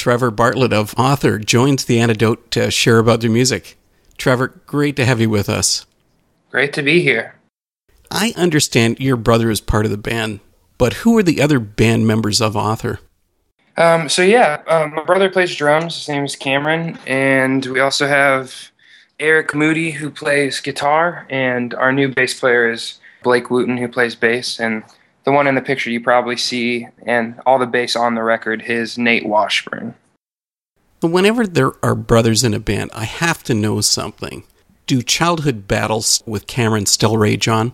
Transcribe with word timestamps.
Trevor 0.00 0.30
Bartlett 0.30 0.72
of 0.72 0.94
Author 0.96 1.38
joins 1.38 1.84
the 1.84 2.00
antidote 2.00 2.50
to 2.52 2.70
share 2.70 2.98
about 2.98 3.20
their 3.20 3.28
music. 3.28 3.76
Trevor, 4.16 4.48
great 4.64 4.96
to 4.96 5.04
have 5.04 5.20
you 5.20 5.28
with 5.28 5.50
us. 5.50 5.84
Great 6.50 6.72
to 6.72 6.82
be 6.82 7.02
here. 7.02 7.34
I 8.10 8.32
understand 8.34 8.98
your 8.98 9.18
brother 9.18 9.50
is 9.50 9.60
part 9.60 9.84
of 9.84 9.90
the 9.90 9.98
band, 9.98 10.40
but 10.78 10.94
who 10.94 11.18
are 11.18 11.22
the 11.22 11.42
other 11.42 11.58
band 11.58 12.06
members 12.06 12.40
of 12.40 12.56
Author? 12.56 13.00
Um, 13.76 14.08
so 14.08 14.22
yeah, 14.22 14.62
um, 14.68 14.94
my 14.94 15.04
brother 15.04 15.28
plays 15.28 15.54
drums. 15.54 15.96
His 15.96 16.08
name 16.08 16.24
is 16.24 16.34
Cameron, 16.34 16.98
and 17.06 17.66
we 17.66 17.80
also 17.80 18.06
have 18.06 18.70
Eric 19.18 19.54
Moody 19.54 19.90
who 19.90 20.08
plays 20.08 20.60
guitar, 20.60 21.26
and 21.28 21.74
our 21.74 21.92
new 21.92 22.08
bass 22.08 22.40
player 22.40 22.70
is 22.70 23.00
Blake 23.22 23.50
Wooten 23.50 23.76
who 23.76 23.86
plays 23.86 24.14
bass, 24.14 24.60
and 24.60 24.82
the 25.24 25.32
one 25.32 25.46
in 25.46 25.54
the 25.54 25.60
picture 25.60 25.90
you 25.90 26.00
probably 26.00 26.36
see, 26.36 26.88
and 27.04 27.40
all 27.46 27.58
the 27.58 27.66
bass 27.66 27.96
on 27.96 28.14
the 28.14 28.22
record 28.22 28.62
is 28.62 28.96
Nate 28.96 29.26
Washburn. 29.26 29.94
Whenever 31.02 31.46
there 31.46 31.72
are 31.84 31.94
brothers 31.94 32.44
in 32.44 32.52
a 32.52 32.60
band, 32.60 32.90
I 32.94 33.04
have 33.04 33.42
to 33.44 33.54
know 33.54 33.80
something. 33.80 34.44
Do 34.86 35.02
childhood 35.02 35.66
battles 35.66 36.22
with 36.26 36.46
Cameron 36.46 36.86
still 36.86 37.16
rage 37.16 37.48
on? 37.48 37.72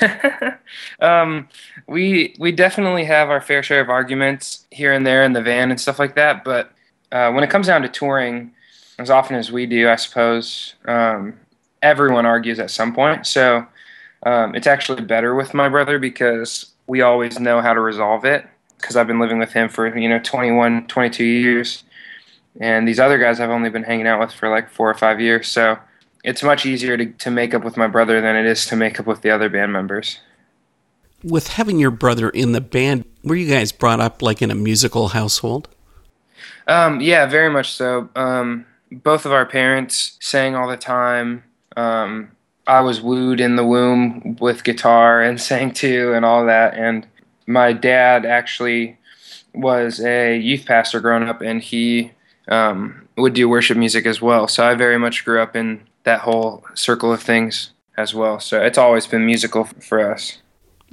um, 1.00 1.48
we 1.86 2.34
we 2.38 2.52
definitely 2.52 3.04
have 3.04 3.28
our 3.30 3.40
fair 3.40 3.62
share 3.62 3.80
of 3.80 3.88
arguments 3.88 4.66
here 4.70 4.92
and 4.92 5.06
there 5.06 5.24
in 5.24 5.32
the 5.32 5.42
van 5.42 5.70
and 5.70 5.80
stuff 5.80 5.98
like 5.98 6.14
that. 6.14 6.44
But 6.44 6.72
uh, 7.12 7.32
when 7.32 7.44
it 7.44 7.50
comes 7.50 7.66
down 7.66 7.82
to 7.82 7.88
touring, 7.88 8.52
as 8.98 9.10
often 9.10 9.36
as 9.36 9.50
we 9.50 9.66
do, 9.66 9.88
I 9.88 9.96
suppose 9.96 10.74
um, 10.86 11.38
everyone 11.82 12.26
argues 12.26 12.58
at 12.58 12.70
some 12.70 12.94
point. 12.94 13.26
So 13.26 13.66
um, 14.24 14.54
it's 14.54 14.66
actually 14.66 15.02
better 15.02 15.34
with 15.34 15.54
my 15.54 15.68
brother 15.68 15.98
because 15.98 16.72
we 16.86 17.00
always 17.00 17.38
know 17.38 17.60
how 17.60 17.72
to 17.72 17.80
resolve 17.80 18.24
it. 18.24 18.46
Because 18.76 18.96
I've 18.96 19.06
been 19.06 19.20
living 19.20 19.38
with 19.38 19.52
him 19.52 19.68
for 19.68 19.94
you 19.96 20.08
know 20.08 20.18
21, 20.20 20.86
22 20.86 21.22
years, 21.22 21.84
and 22.60 22.88
these 22.88 22.98
other 22.98 23.18
guys 23.18 23.38
I've 23.38 23.50
only 23.50 23.68
been 23.68 23.82
hanging 23.82 24.06
out 24.06 24.20
with 24.20 24.32
for 24.32 24.48
like 24.48 24.70
four 24.70 24.88
or 24.88 24.94
five 24.94 25.20
years. 25.20 25.48
So 25.48 25.78
it's 26.24 26.42
much 26.42 26.64
easier 26.64 26.96
to, 26.96 27.06
to 27.06 27.30
make 27.30 27.52
up 27.52 27.62
with 27.62 27.76
my 27.76 27.86
brother 27.86 28.20
than 28.20 28.36
it 28.36 28.46
is 28.46 28.66
to 28.66 28.76
make 28.76 28.98
up 28.98 29.06
with 29.06 29.20
the 29.20 29.30
other 29.30 29.50
band 29.50 29.72
members. 29.72 30.20
With 31.22 31.48
having 31.48 31.78
your 31.78 31.90
brother 31.90 32.30
in 32.30 32.52
the 32.52 32.62
band, 32.62 33.04
were 33.22 33.34
you 33.34 33.48
guys 33.48 33.72
brought 33.72 34.00
up 34.00 34.22
like 34.22 34.40
in 34.40 34.50
a 34.50 34.54
musical 34.54 35.08
household? 35.08 35.68
Um, 36.66 37.00
yeah, 37.00 37.26
very 37.26 37.50
much 37.50 37.72
so. 37.72 38.08
Um, 38.16 38.64
both 38.90 39.26
of 39.26 39.32
our 39.32 39.44
parents 39.44 40.16
sang 40.20 40.54
all 40.54 40.68
the 40.68 40.76
time. 40.76 41.44
Um, 41.76 42.32
I 42.66 42.80
was 42.80 43.00
wooed 43.00 43.40
in 43.40 43.56
the 43.56 43.64
womb 43.64 44.36
with 44.40 44.64
guitar 44.64 45.22
and 45.22 45.40
sang 45.40 45.72
too, 45.72 46.12
and 46.14 46.24
all 46.24 46.46
that. 46.46 46.74
And 46.74 47.06
my 47.46 47.72
dad 47.72 48.24
actually 48.24 48.98
was 49.54 50.00
a 50.00 50.36
youth 50.36 50.66
pastor 50.66 51.00
growing 51.00 51.28
up, 51.28 51.40
and 51.40 51.62
he 51.62 52.12
um, 52.48 53.08
would 53.16 53.34
do 53.34 53.48
worship 53.48 53.76
music 53.76 54.06
as 54.06 54.20
well. 54.20 54.46
So 54.48 54.66
I 54.66 54.74
very 54.74 54.98
much 54.98 55.24
grew 55.24 55.40
up 55.42 55.56
in 55.56 55.82
that 56.04 56.20
whole 56.20 56.64
circle 56.74 57.12
of 57.12 57.22
things 57.22 57.72
as 57.96 58.14
well. 58.14 58.40
So 58.40 58.62
it's 58.62 58.78
always 58.78 59.06
been 59.06 59.26
musical 59.26 59.64
for 59.64 60.12
us. 60.12 60.38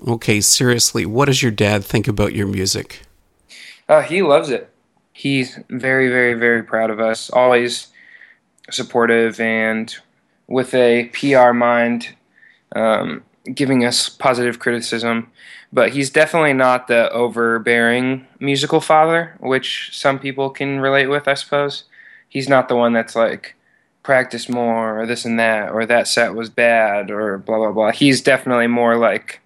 Okay, 0.08 0.42
seriously, 0.42 1.06
what 1.06 1.26
does 1.26 1.42
your 1.42 1.52
dad 1.52 1.84
think 1.84 2.08
about 2.08 2.34
your 2.34 2.48
music? 2.48 3.02
Uh, 3.90 4.02
he 4.02 4.22
loves 4.22 4.50
it. 4.50 4.70
He's 5.14 5.60
very, 5.70 6.10
very, 6.10 6.36
very 6.36 6.62
proud 6.62 6.92
of 6.92 7.00
us. 7.00 7.32
Always 7.32 7.88
supportive 8.70 9.40
and 9.40 9.96
with 10.48 10.74
a 10.74 11.10
PR 11.14 11.52
mind, 11.52 12.16
um, 12.76 13.24
giving 13.54 13.86
us 13.86 14.10
positive 14.10 14.60
criticism. 14.60 15.32
But 15.72 15.92
he's 15.92 16.10
definitely 16.10 16.54
not 16.54 16.88
the 16.88 17.12
overbearing 17.12 18.26
musical 18.40 18.80
father, 18.80 19.36
which 19.40 19.90
some 19.92 20.18
people 20.18 20.50
can 20.50 20.80
relate 20.80 21.08
with, 21.08 21.28
I 21.28 21.34
suppose. 21.34 21.84
He's 22.30 22.48
not 22.48 22.70
the 22.70 22.76
one 22.76 22.94
that's 22.94 23.16
like, 23.16 23.56
practice 24.08 24.48
more 24.48 25.02
or 25.02 25.06
this 25.06 25.26
and 25.26 25.38
that 25.38 25.70
or 25.70 25.86
that 25.86 26.08
set 26.08 26.34
was 26.34 26.50
bad 26.50 27.12
or 27.12 27.38
blah 27.40 27.58
blah 27.58 27.74
blah. 27.74 27.92
He's 27.92 28.22
definitely 28.22 28.68
more 28.68 28.96
like 28.96 29.42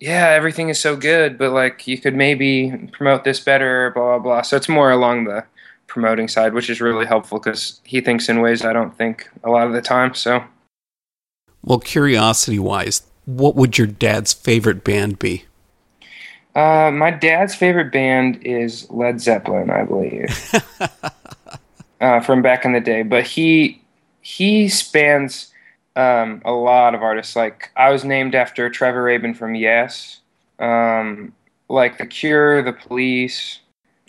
yeah, 0.00 0.28
everything 0.28 0.68
is 0.68 0.78
so 0.78 0.96
good, 0.96 1.36
but 1.36 1.50
like 1.50 1.86
you 1.88 1.98
could 1.98 2.14
maybe 2.14 2.88
promote 2.92 3.24
this 3.24 3.40
better, 3.40 3.90
blah 3.90 4.18
blah 4.18 4.18
blah. 4.18 4.42
So 4.42 4.56
it's 4.56 4.68
more 4.68 4.92
along 4.92 5.24
the 5.24 5.44
promoting 5.86 6.28
side, 6.28 6.54
which 6.54 6.70
is 6.70 6.80
really 6.80 7.06
helpful 7.06 7.38
because 7.38 7.80
he 7.84 8.00
thinks 8.00 8.28
in 8.28 8.40
ways 8.40 8.64
I 8.64 8.72
don't 8.72 8.96
think 8.96 9.28
a 9.42 9.50
lot 9.50 9.66
of 9.66 9.72
the 9.72 9.82
time. 9.82 10.14
So, 10.14 10.44
well, 11.62 11.78
curiosity 11.78 12.58
wise, 12.58 13.02
what 13.26 13.54
would 13.56 13.78
your 13.78 13.86
dad's 13.86 14.32
favorite 14.32 14.84
band 14.84 15.18
be? 15.18 15.44
Uh, 16.54 16.90
my 16.92 17.10
dad's 17.10 17.54
favorite 17.54 17.90
band 17.90 18.44
is 18.44 18.88
Led 18.90 19.20
Zeppelin, 19.20 19.70
I 19.70 19.82
believe. 19.84 20.54
uh, 22.00 22.20
from 22.20 22.42
back 22.42 22.64
in 22.64 22.72
the 22.72 22.80
day, 22.80 23.02
but 23.02 23.24
he 23.24 23.82
he 24.20 24.68
spans 24.68 25.52
um, 25.96 26.42
a 26.44 26.52
lot 26.52 26.94
of 26.94 27.02
artists. 27.02 27.34
Like 27.34 27.70
I 27.76 27.90
was 27.90 28.04
named 28.04 28.34
after 28.34 28.68
Trevor 28.70 29.02
Rabin 29.02 29.34
from 29.34 29.54
Yes, 29.54 30.20
um, 30.58 31.32
like 31.68 31.98
The 31.98 32.06
Cure, 32.06 32.62
The 32.62 32.72
Police. 32.72 33.60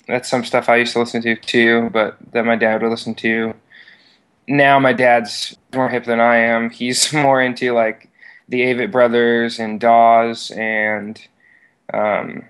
That's 0.07 0.29
some 0.29 0.45
stuff 0.45 0.69
I 0.69 0.77
used 0.77 0.93
to 0.93 0.99
listen 0.99 1.21
to 1.23 1.35
too, 1.35 1.89
but 1.91 2.17
that 2.31 2.45
my 2.45 2.55
dad 2.55 2.81
would 2.81 2.89
listen 2.89 3.15
to. 3.15 3.53
Now 4.47 4.79
my 4.79 4.93
dad's 4.93 5.57
more 5.73 5.89
hip 5.89 6.05
than 6.05 6.19
I 6.19 6.37
am. 6.37 6.69
He's 6.69 7.11
more 7.13 7.41
into 7.41 7.73
like 7.73 8.09
the 8.47 8.61
Avett 8.61 8.91
Brothers 8.91 9.59
and 9.59 9.79
Dawes, 9.79 10.51
and 10.51 11.19
um, 11.93 12.43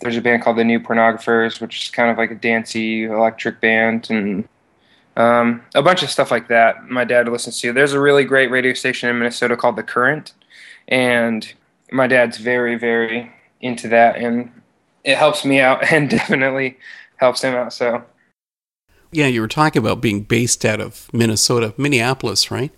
there's 0.00 0.16
a 0.16 0.22
band 0.22 0.42
called 0.42 0.56
the 0.56 0.64
New 0.64 0.80
Pornographers, 0.80 1.60
which 1.60 1.84
is 1.84 1.90
kind 1.90 2.10
of 2.10 2.16
like 2.16 2.30
a 2.30 2.34
dancey 2.34 3.04
electric 3.04 3.60
band, 3.60 4.08
and 4.10 4.48
um, 5.16 5.62
a 5.74 5.82
bunch 5.82 6.02
of 6.02 6.10
stuff 6.10 6.30
like 6.30 6.48
that. 6.48 6.88
My 6.88 7.04
dad 7.04 7.28
listens 7.28 7.60
to. 7.60 7.72
There's 7.72 7.92
a 7.92 8.00
really 8.00 8.24
great 8.24 8.50
radio 8.50 8.72
station 8.72 9.10
in 9.10 9.18
Minnesota 9.18 9.56
called 9.56 9.76
The 9.76 9.82
Current, 9.82 10.32
and 10.88 11.52
my 11.90 12.06
dad's 12.06 12.38
very, 12.38 12.76
very 12.76 13.32
into 13.60 13.88
that, 13.88 14.16
and 14.16 14.50
it 15.04 15.18
helps 15.18 15.44
me 15.44 15.60
out, 15.60 15.84
and 15.92 16.08
definitely 16.08 16.78
helps 17.22 17.42
him 17.42 17.54
out. 17.54 17.72
So, 17.72 18.04
yeah, 19.12 19.28
you 19.28 19.40
were 19.40 19.48
talking 19.48 19.80
about 19.80 20.00
being 20.00 20.22
based 20.22 20.64
out 20.64 20.80
of 20.80 21.08
Minnesota, 21.12 21.72
Minneapolis, 21.76 22.50
right? 22.50 22.72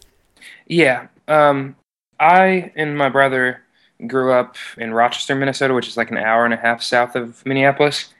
Yeah, 0.67 1.07
um, 1.29 1.77
I 2.21 2.71
and 2.77 2.99
my 2.99 3.09
brother 3.09 3.63
grew 4.07 4.33
up 4.33 4.57
in 4.77 4.93
Rochester, 4.93 5.35
Minnesota, 5.35 5.73
which 5.73 5.89
is 5.89 5.97
like 5.97 6.11
an 6.11 6.19
hour 6.19 6.45
and 6.45 6.53
a 6.53 6.59
half 6.59 6.83
south 6.83 7.17
of 7.17 7.45
Minneapolis. 7.47 8.13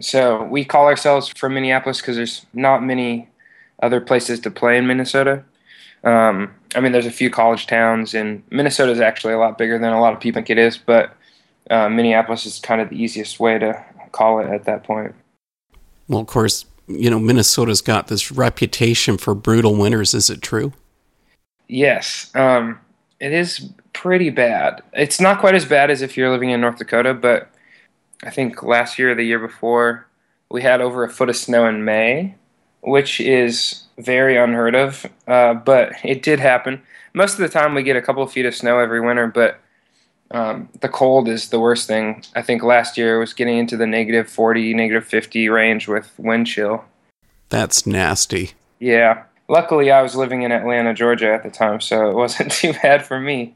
So 0.00 0.44
we 0.44 0.64
call 0.64 0.86
ourselves 0.86 1.28
from 1.28 1.52
Minneapolis 1.52 2.00
because 2.00 2.16
there's 2.16 2.46
not 2.54 2.82
many 2.82 3.28
other 3.82 4.00
places 4.00 4.40
to 4.40 4.50
play 4.50 4.78
in 4.78 4.86
Minnesota. 4.86 5.44
Um, 6.04 6.54
I 6.74 6.80
mean, 6.80 6.92
there's 6.92 7.06
a 7.06 7.10
few 7.10 7.28
college 7.28 7.66
towns, 7.66 8.14
and 8.14 8.42
Minnesota 8.50 8.92
is 8.92 9.00
actually 9.00 9.34
a 9.34 9.38
lot 9.38 9.58
bigger 9.58 9.78
than 9.78 9.92
a 9.92 10.00
lot 10.00 10.14
of 10.14 10.20
people 10.20 10.38
think 10.38 10.48
it 10.48 10.58
is. 10.58 10.78
But 10.78 11.14
uh, 11.70 11.90
Minneapolis 11.90 12.46
is 12.46 12.60
kind 12.60 12.80
of 12.80 12.88
the 12.88 13.02
easiest 13.02 13.40
way 13.40 13.58
to 13.58 13.84
call 14.12 14.40
it 14.40 14.46
at 14.46 14.64
that 14.64 14.84
point. 14.84 15.14
Well, 16.08 16.20
of 16.20 16.26
course, 16.26 16.64
you 16.86 17.10
know 17.10 17.18
Minnesota's 17.18 17.80
got 17.80 18.08
this 18.08 18.30
reputation 18.30 19.18
for 19.18 19.34
brutal 19.34 19.74
winters. 19.74 20.14
Is 20.14 20.30
it 20.30 20.42
true? 20.42 20.72
Yes, 21.68 22.30
um, 22.34 22.78
it 23.18 23.32
is 23.32 23.70
pretty 23.92 24.30
bad. 24.30 24.82
It's 24.92 25.20
not 25.20 25.40
quite 25.40 25.54
as 25.54 25.64
bad 25.64 25.90
as 25.90 26.02
if 26.02 26.16
you're 26.16 26.30
living 26.30 26.50
in 26.50 26.60
North 26.60 26.78
Dakota, 26.78 27.14
but 27.14 27.50
I 28.22 28.30
think 28.30 28.62
last 28.62 28.98
year 28.98 29.12
or 29.12 29.14
the 29.14 29.24
year 29.24 29.38
before 29.38 30.06
we 30.50 30.62
had 30.62 30.80
over 30.80 31.02
a 31.02 31.10
foot 31.10 31.28
of 31.28 31.36
snow 31.36 31.66
in 31.66 31.84
May, 31.84 32.34
which 32.82 33.20
is 33.20 33.82
very 33.98 34.36
unheard 34.36 34.74
of, 34.74 35.06
uh, 35.26 35.54
but 35.54 35.92
it 36.04 36.22
did 36.22 36.38
happen. 36.38 36.82
Most 37.14 37.32
of 37.32 37.38
the 37.38 37.48
time, 37.48 37.74
we 37.74 37.82
get 37.82 37.96
a 37.96 38.02
couple 38.02 38.22
of 38.22 38.30
feet 38.30 38.46
of 38.46 38.54
snow 38.54 38.78
every 38.78 39.00
winter, 39.00 39.26
but 39.26 39.60
um, 40.30 40.68
the 40.80 40.88
cold 40.88 41.28
is 41.28 41.50
the 41.50 41.60
worst 41.60 41.86
thing. 41.86 42.22
I 42.34 42.42
think 42.42 42.62
last 42.62 42.98
year 42.98 43.18
was 43.18 43.32
getting 43.32 43.58
into 43.58 43.76
the 43.76 43.86
negative 43.86 44.28
40, 44.28 44.74
negative 44.74 45.04
50 45.04 45.48
range 45.48 45.88
with 45.88 46.12
wind 46.18 46.46
chill. 46.46 46.84
That's 47.48 47.86
nasty. 47.86 48.52
Yeah. 48.80 49.24
Luckily, 49.48 49.92
I 49.92 50.02
was 50.02 50.16
living 50.16 50.42
in 50.42 50.50
Atlanta, 50.50 50.92
Georgia 50.92 51.32
at 51.32 51.44
the 51.44 51.50
time, 51.50 51.80
so 51.80 52.10
it 52.10 52.14
wasn't 52.16 52.50
too 52.50 52.72
bad 52.82 53.06
for 53.06 53.20
me. 53.20 53.54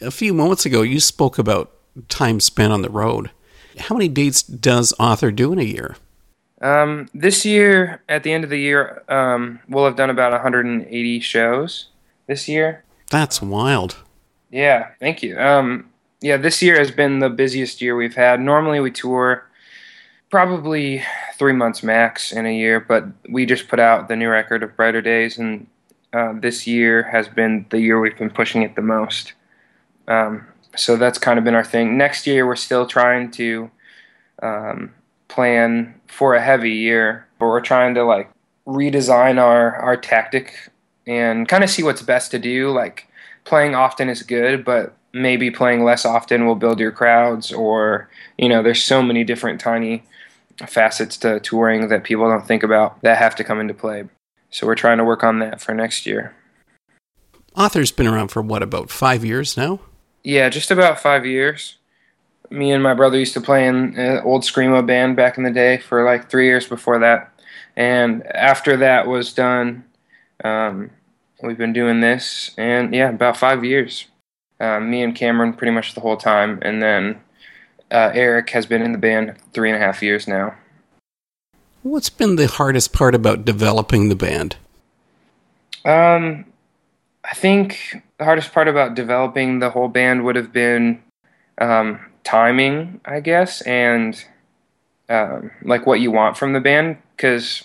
A 0.00 0.10
few 0.10 0.32
moments 0.32 0.64
ago, 0.64 0.82
you 0.82 1.00
spoke 1.00 1.38
about 1.38 1.72
time 2.08 2.40
spent 2.40 2.72
on 2.72 2.82
the 2.82 2.90
road. 2.90 3.30
How 3.78 3.94
many 3.94 4.08
dates 4.08 4.42
does 4.42 4.94
Author 4.98 5.30
do 5.30 5.52
in 5.52 5.58
a 5.58 5.64
year? 5.64 5.96
Um, 6.60 7.08
this 7.14 7.44
year, 7.44 8.02
at 8.08 8.22
the 8.22 8.32
end 8.32 8.42
of 8.42 8.50
the 8.50 8.58
year, 8.58 9.04
um, 9.08 9.60
we'll 9.68 9.84
have 9.84 9.96
done 9.96 10.10
about 10.10 10.32
180 10.32 11.20
shows 11.20 11.88
this 12.26 12.48
year. 12.48 12.84
That's 13.10 13.40
wild. 13.40 13.96
Yeah, 14.50 14.88
thank 15.00 15.22
you. 15.22 15.38
Um, 15.38 15.90
yeah, 16.20 16.36
this 16.36 16.62
year 16.62 16.78
has 16.78 16.90
been 16.90 17.18
the 17.18 17.28
busiest 17.28 17.80
year 17.80 17.96
we've 17.96 18.14
had. 18.14 18.40
Normally, 18.40 18.80
we 18.80 18.90
tour 18.90 19.48
probably 20.30 21.02
three 21.38 21.52
months 21.52 21.82
max 21.82 22.32
in 22.32 22.46
a 22.46 22.54
year, 22.54 22.80
but 22.80 23.04
we 23.28 23.46
just 23.46 23.68
put 23.68 23.80
out 23.80 24.08
the 24.08 24.16
new 24.16 24.28
record 24.28 24.62
of 24.62 24.76
Brighter 24.76 25.02
Days, 25.02 25.38
and 25.38 25.66
uh, 26.12 26.32
this 26.34 26.66
year 26.66 27.04
has 27.04 27.28
been 27.28 27.66
the 27.70 27.80
year 27.80 28.00
we've 28.00 28.16
been 28.18 28.30
pushing 28.30 28.62
it 28.62 28.74
the 28.74 28.82
most. 28.82 29.34
Um, 30.06 30.46
so 30.76 30.96
that's 30.96 31.18
kind 31.18 31.38
of 31.38 31.44
been 31.44 31.54
our 31.54 31.64
thing. 31.64 31.96
Next 31.98 32.26
year, 32.26 32.46
we're 32.46 32.56
still 32.56 32.86
trying 32.86 33.30
to 33.32 33.70
um, 34.42 34.94
plan 35.28 35.94
for 36.06 36.34
a 36.34 36.42
heavy 36.42 36.72
year, 36.72 37.26
but 37.38 37.46
we're 37.46 37.60
trying 37.60 37.94
to 37.94 38.04
like 38.04 38.30
redesign 38.66 39.40
our 39.40 39.76
our 39.76 39.96
tactic 39.96 40.52
and 41.06 41.48
kind 41.48 41.64
of 41.64 41.70
see 41.70 41.82
what's 41.82 42.02
best 42.02 42.30
to 42.30 42.38
do. 42.38 42.70
Like 42.70 43.07
playing 43.48 43.74
often 43.74 44.08
is 44.08 44.22
good, 44.22 44.64
but 44.64 44.94
maybe 45.12 45.50
playing 45.50 45.82
less 45.82 46.04
often 46.04 46.46
will 46.46 46.54
build 46.54 46.78
your 46.78 46.92
crowds 46.92 47.50
or 47.50 48.08
you 48.36 48.48
know 48.48 48.62
there's 48.62 48.82
so 48.82 49.02
many 49.02 49.24
different 49.24 49.60
tiny 49.60 50.04
facets 50.66 51.16
to 51.16 51.40
touring 51.40 51.88
that 51.88 52.04
people 52.04 52.28
don't 52.28 52.46
think 52.46 52.62
about 52.62 53.00
that 53.02 53.16
have 53.16 53.34
to 53.36 53.44
come 53.44 53.58
into 53.58 53.74
play. 53.74 54.04
So 54.50 54.66
we're 54.66 54.74
trying 54.74 54.98
to 54.98 55.04
work 55.04 55.24
on 55.24 55.38
that 55.40 55.60
for 55.60 55.74
next 55.74 56.06
year. 56.06 56.34
Author's 57.54 57.90
been 57.90 58.06
around 58.06 58.28
for 58.28 58.42
what 58.42 58.62
about 58.62 58.90
five 58.90 59.24
years 59.24 59.56
now? 59.56 59.80
Yeah 60.22 60.48
just 60.48 60.70
about 60.70 61.00
five 61.00 61.24
years. 61.24 61.76
Me 62.50 62.72
and 62.72 62.82
my 62.82 62.94
brother 62.94 63.18
used 63.18 63.34
to 63.34 63.40
play 63.40 63.66
in 63.66 63.94
an 63.98 64.22
old 64.24 64.42
screamo 64.42 64.86
band 64.86 65.16
back 65.16 65.36
in 65.36 65.44
the 65.44 65.50
day 65.50 65.78
for 65.78 66.04
like 66.04 66.30
three 66.30 66.46
years 66.46 66.66
before 66.66 66.98
that. 66.98 67.32
And 67.76 68.26
after 68.26 68.76
that 68.78 69.06
was 69.06 69.32
done 69.32 69.84
um, 70.44 70.90
we've 71.42 71.58
been 71.58 71.72
doing 71.72 72.00
this 72.00 72.50
and 72.58 72.94
yeah 72.94 73.08
about 73.08 73.36
five 73.36 73.64
years 73.64 74.06
uh, 74.60 74.80
me 74.80 75.02
and 75.02 75.14
Cameron 75.14 75.52
pretty 75.52 75.72
much 75.72 75.94
the 75.94 76.00
whole 76.00 76.16
time, 76.16 76.58
and 76.62 76.82
then 76.82 77.20
uh, 77.90 78.10
Eric 78.12 78.50
has 78.50 78.66
been 78.66 78.82
in 78.82 78.92
the 78.92 78.98
band 78.98 79.36
three 79.52 79.70
and 79.70 79.80
a 79.80 79.84
half 79.84 80.02
years 80.02 80.26
now. 80.26 80.54
What's 81.82 82.10
been 82.10 82.36
the 82.36 82.48
hardest 82.48 82.92
part 82.92 83.14
about 83.14 83.44
developing 83.44 84.08
the 84.08 84.16
band? 84.16 84.56
Um, 85.84 86.44
I 87.24 87.34
think 87.34 88.02
the 88.18 88.24
hardest 88.24 88.52
part 88.52 88.66
about 88.66 88.94
developing 88.94 89.60
the 89.60 89.70
whole 89.70 89.88
band 89.88 90.24
would 90.24 90.36
have 90.36 90.52
been 90.52 91.02
um, 91.58 92.00
timing, 92.24 93.00
I 93.04 93.20
guess, 93.20 93.62
and 93.62 94.22
um, 95.08 95.52
like 95.62 95.86
what 95.86 96.00
you 96.00 96.10
want 96.10 96.36
from 96.36 96.52
the 96.52 96.60
band. 96.60 96.98
Because 97.16 97.62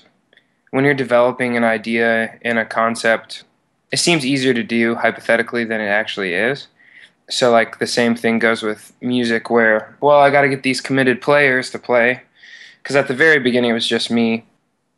when 0.69 0.85
you're 0.85 0.93
developing 0.93 1.57
an 1.57 1.63
idea 1.63 2.37
and 2.43 2.59
a 2.59 2.65
concept, 2.65 3.43
it 3.93 3.99
seems 3.99 4.25
easier 4.25 4.55
to 4.55 4.63
do 4.63 4.95
hypothetically 4.95 5.63
than 5.63 5.79
it 5.79 5.85
actually 5.85 6.33
is. 6.33 6.67
So 7.29 7.51
like 7.51 7.77
the 7.77 7.85
same 7.85 8.15
thing 8.15 8.39
goes 8.39 8.63
with 8.63 8.91
music 9.01 9.51
where 9.51 9.95
well 10.01 10.19
i 10.19 10.31
got 10.31 10.41
to 10.41 10.49
get 10.49 10.63
these 10.63 10.81
committed 10.81 11.21
players 11.21 11.69
to 11.69 11.79
play. 11.79 12.23
Because 12.81 12.95
at 12.95 13.07
the 13.07 13.13
very 13.13 13.39
beginning 13.39 13.69
it 13.69 13.75
was 13.75 13.87
just 13.87 14.09
me. 14.09 14.45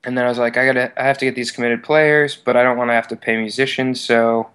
And 0.06 0.18
then 0.18 0.24
i 0.24 0.30
was 0.30 0.38
like 0.38 0.56
i 0.56 0.66
gotta 0.66 0.94
i 1.00 1.04
have 1.06 1.18
to 1.18 1.26
get 1.26 1.36
these 1.36 1.52
committed 1.52 1.84
players 1.84 2.38
but 2.38 2.56
i 2.56 2.64
don't 2.64 2.78
want 2.78 2.90
to 2.90 2.94
have 2.94 3.10
to 3.10 3.18
pay 3.18 3.36
musicians. 3.36 4.00
So 4.00 4.50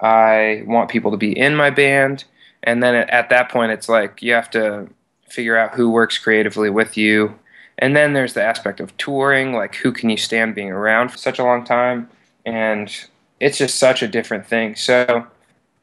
i 0.00 0.64
want 0.66 0.90
people 0.90 1.12
to 1.12 1.16
be 1.16 1.38
in 1.38 1.54
my 1.54 1.70
band. 1.70 2.24
And 2.64 2.82
then 2.82 2.96
at 2.96 3.30
that 3.30 3.50
point 3.50 3.70
it's 3.70 3.88
like 3.88 4.20
you 4.20 4.32
have 4.32 4.50
to 4.50 4.88
figure 5.28 5.56
out 5.56 5.76
who 5.76 5.90
works 5.90 6.18
creatively 6.18 6.70
with 6.70 6.96
you. 6.96 7.38
And 7.78 7.94
then 7.94 8.14
there's 8.14 8.34
the 8.34 8.42
aspect 8.42 8.80
of 8.80 8.96
touring 8.96 9.52
like 9.52 9.76
who 9.76 9.92
can 9.92 10.10
you 10.10 10.16
stand 10.16 10.56
being 10.56 10.72
around 10.72 11.10
for 11.10 11.18
such 11.18 11.38
a 11.38 11.44
long 11.44 11.64
time? 11.64 12.10
And 12.44 12.92
it's 13.40 13.58
just 13.58 13.78
such 13.78 14.02
a 14.02 14.08
different 14.08 14.46
thing 14.46 14.74
so 14.74 15.26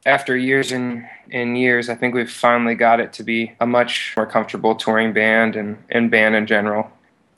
after 0.05 0.35
years 0.35 0.71
and, 0.71 1.07
and 1.31 1.57
years, 1.57 1.89
I 1.89 1.95
think 1.95 2.13
we've 2.13 2.31
finally 2.31 2.75
got 2.75 2.99
it 2.99 3.13
to 3.13 3.23
be 3.23 3.53
a 3.59 3.65
much 3.65 4.13
more 4.17 4.25
comfortable 4.25 4.75
touring 4.75 5.13
band 5.13 5.55
and, 5.55 5.81
and 5.89 6.11
band 6.11 6.35
in 6.35 6.45
general. 6.45 6.91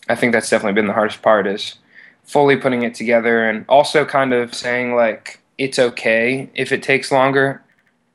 I 0.09 0.15
think 0.15 0.33
that's 0.33 0.50
definitely 0.50 0.73
been 0.73 0.88
the 0.88 0.94
hardest 0.94 1.21
part 1.21 1.47
is 1.47 1.75
fully 2.23 2.57
putting 2.57 2.81
it 2.81 2.95
together 2.95 3.47
and 3.47 3.65
also 3.69 4.03
kind 4.03 4.33
of 4.33 4.53
saying 4.53 4.95
like 4.95 5.39
it's 5.57 5.77
okay 5.77 6.50
if 6.56 6.71
it 6.71 6.81
takes 6.81 7.11
longer. 7.11 7.63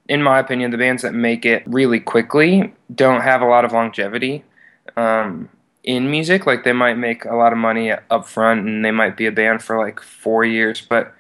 In 0.08 0.23
my 0.23 0.41
opinion, 0.41 0.73
the 0.73 0.79
bands 0.79 1.03
that 1.03 1.14
make 1.14 1.46
it 1.46 1.62
really 1.67 2.00
quickly 2.00 2.75
don't 2.93 3.20
have 3.20 3.43
a 3.43 3.46
lot 3.46 3.64
of 3.64 3.73
longevity 3.73 4.44
um, 4.96 5.49
in 5.85 6.11
music. 6.11 6.46
Like 6.46 6.64
they 6.64 6.73
might 6.73 6.99
make 6.99 7.25
a 7.25 7.37
lot 7.37 7.53
of 7.53 7.58
money 7.58 7.93
up 7.93 8.26
front 8.26 8.67
and 8.67 8.85
they 8.85 8.91
might 8.91 9.17
be 9.17 9.26
a 9.26 9.32
band 9.32 9.62
for 9.62 9.79
like 9.79 10.00
four 10.00 10.44
years, 10.44 10.81
but 10.81 11.14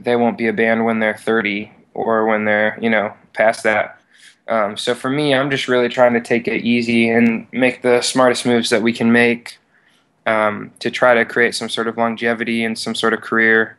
they 0.00 0.16
won't 0.16 0.38
be 0.38 0.46
a 0.46 0.52
band 0.52 0.84
when 0.84 0.98
they're 0.98 1.16
30 1.16 1.72
or 1.94 2.26
when 2.26 2.44
they're 2.44 2.78
you 2.80 2.90
know 2.90 3.12
past 3.32 3.62
that. 3.62 4.00
Um, 4.46 4.76
so 4.76 4.94
for 4.94 5.08
me, 5.08 5.34
I'm 5.34 5.50
just 5.50 5.68
really 5.68 5.88
trying 5.88 6.12
to 6.14 6.20
take 6.20 6.46
it 6.46 6.64
easy 6.64 7.08
and 7.08 7.46
make 7.52 7.82
the 7.82 8.02
smartest 8.02 8.44
moves 8.44 8.68
that 8.70 8.82
we 8.82 8.92
can 8.92 9.10
make 9.10 9.58
um, 10.26 10.70
to 10.80 10.90
try 10.90 11.14
to 11.14 11.24
create 11.24 11.54
some 11.54 11.68
sort 11.68 11.88
of 11.88 11.96
longevity 11.96 12.62
and 12.64 12.78
some 12.78 12.94
sort 12.94 13.14
of 13.14 13.20
career. 13.20 13.78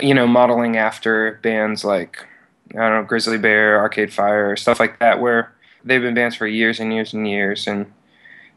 You 0.00 0.14
know, 0.14 0.26
modeling 0.26 0.76
after 0.76 1.40
bands 1.42 1.84
like 1.84 2.24
I 2.72 2.76
don't 2.78 2.92
know 2.92 3.04
Grizzly 3.04 3.38
Bear, 3.38 3.78
Arcade 3.80 4.12
Fire, 4.12 4.54
stuff 4.56 4.78
like 4.78 4.98
that, 5.00 5.20
where 5.20 5.52
they've 5.84 6.02
been 6.02 6.14
bands 6.14 6.36
for 6.36 6.46
years 6.46 6.78
and 6.78 6.92
years 6.92 7.12
and 7.12 7.28
years, 7.28 7.66
and 7.66 7.92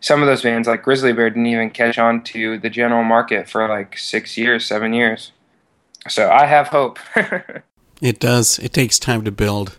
some 0.01 0.21
of 0.21 0.27
those 0.27 0.41
bands 0.41 0.67
like 0.67 0.83
Grizzly 0.83 1.13
Bear 1.13 1.29
didn't 1.29 1.45
even 1.45 1.69
catch 1.69 1.97
on 1.97 2.23
to 2.25 2.57
the 2.59 2.69
general 2.69 3.03
market 3.03 3.47
for 3.49 3.67
like 3.67 3.97
six 3.97 4.37
years, 4.37 4.65
seven 4.65 4.93
years. 4.93 5.31
So 6.07 6.29
I 6.29 6.45
have 6.45 6.67
hope. 6.67 6.99
It 8.01 8.19
does. 8.19 8.57
It 8.57 8.73
takes 8.73 8.97
time 8.97 9.23
to 9.25 9.31
build. 9.31 9.77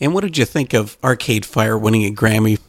And 0.00 0.14
what 0.14 0.22
did 0.22 0.38
you 0.38 0.44
think 0.44 0.72
of 0.72 0.96
Arcade 1.02 1.44
Fire 1.44 1.76
winning 1.76 2.04
a 2.04 2.14
Grammy? 2.14 2.60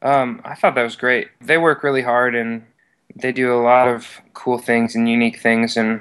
Um, 0.00 0.40
I 0.44 0.54
thought 0.54 0.76
that 0.76 0.84
was 0.84 0.94
great. 0.94 1.28
They 1.40 1.58
work 1.58 1.82
really 1.82 2.02
hard 2.02 2.36
and 2.36 2.64
they 3.16 3.32
do 3.32 3.52
a 3.52 3.60
lot 3.60 3.88
of 3.88 4.20
cool 4.32 4.58
things 4.58 4.94
and 4.94 5.08
unique 5.08 5.40
things. 5.40 5.76
And 5.76 6.00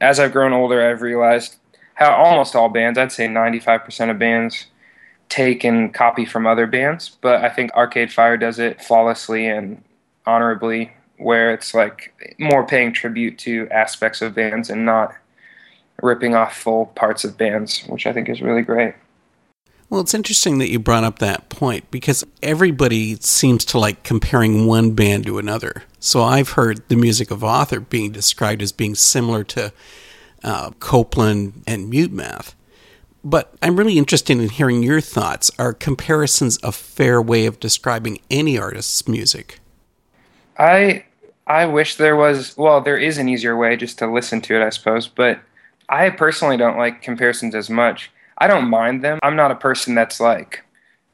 as 0.00 0.20
I've 0.20 0.32
grown 0.32 0.52
older, 0.52 0.86
I've 0.86 1.00
realized 1.00 1.56
how 1.94 2.14
almost 2.14 2.54
all 2.54 2.68
bands, 2.68 2.98
I'd 2.98 3.10
say 3.10 3.26
95% 3.26 4.10
of 4.10 4.18
bands, 4.18 4.66
take 5.30 5.64
and 5.64 5.92
copy 5.94 6.26
from 6.26 6.46
other 6.46 6.66
bands. 6.66 7.16
But 7.22 7.42
I 7.42 7.48
think 7.48 7.72
Arcade 7.72 8.12
Fire 8.12 8.36
does 8.36 8.58
it 8.58 8.82
flawlessly 8.82 9.46
and 9.46 9.82
honorably, 10.26 10.92
where 11.18 11.52
it's 11.52 11.74
like 11.74 12.14
more 12.38 12.66
paying 12.66 12.92
tribute 12.92 13.38
to 13.38 13.68
aspects 13.70 14.22
of 14.22 14.34
bands 14.34 14.70
and 14.70 14.84
not 14.84 15.14
ripping 16.02 16.34
off 16.34 16.56
full 16.56 16.86
parts 16.86 17.24
of 17.24 17.38
bands, 17.38 17.84
which 17.86 18.06
I 18.06 18.12
think 18.12 18.28
is 18.28 18.42
really 18.42 18.62
great. 18.62 18.94
Well, 19.88 20.00
it's 20.00 20.14
interesting 20.14 20.58
that 20.58 20.68
you 20.68 20.80
brought 20.80 21.04
up 21.04 21.20
that 21.20 21.48
point 21.48 21.90
because 21.92 22.24
everybody 22.42 23.16
seems 23.16 23.64
to 23.66 23.78
like 23.78 24.02
comparing 24.02 24.66
one 24.66 24.92
band 24.92 25.26
to 25.26 25.38
another. 25.38 25.84
So 26.00 26.22
I've 26.22 26.50
heard 26.50 26.88
the 26.88 26.96
music 26.96 27.30
of 27.30 27.44
Author 27.44 27.78
being 27.78 28.10
described 28.10 28.62
as 28.62 28.72
being 28.72 28.96
similar 28.96 29.44
to 29.44 29.72
uh, 30.42 30.70
Copeland 30.80 31.62
and 31.66 31.88
Mute 31.88 32.12
Math. 32.12 32.56
But 33.22 33.54
I'm 33.62 33.76
really 33.76 33.98
interested 33.98 34.38
in 34.38 34.48
hearing 34.48 34.82
your 34.82 35.00
thoughts. 35.00 35.50
Are 35.58 35.72
comparisons 35.72 36.58
a 36.62 36.72
fair 36.72 37.22
way 37.22 37.46
of 37.46 37.60
describing 37.60 38.20
any 38.30 38.58
artist's 38.58 39.08
music? 39.08 39.60
I 40.58 41.05
I 41.46 41.66
wish 41.66 41.96
there 41.96 42.16
was. 42.16 42.56
Well, 42.56 42.80
there 42.80 42.98
is 42.98 43.18
an 43.18 43.28
easier 43.28 43.56
way 43.56 43.76
just 43.76 43.98
to 43.98 44.12
listen 44.12 44.40
to 44.42 44.56
it, 44.56 44.64
I 44.64 44.70
suppose. 44.70 45.06
But 45.06 45.40
I 45.88 46.10
personally 46.10 46.56
don't 46.56 46.76
like 46.76 47.02
comparisons 47.02 47.54
as 47.54 47.70
much. 47.70 48.10
I 48.38 48.48
don't 48.48 48.68
mind 48.68 49.02
them. 49.02 49.18
I'm 49.22 49.36
not 49.36 49.50
a 49.50 49.56
person 49.56 49.94
that's 49.94 50.20
like, 50.20 50.62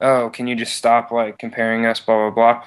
oh, 0.00 0.30
can 0.30 0.46
you 0.46 0.56
just 0.56 0.74
stop 0.74 1.10
like 1.10 1.38
comparing 1.38 1.86
us, 1.86 2.00
blah, 2.00 2.30
blah, 2.30 2.30
blah. 2.30 2.64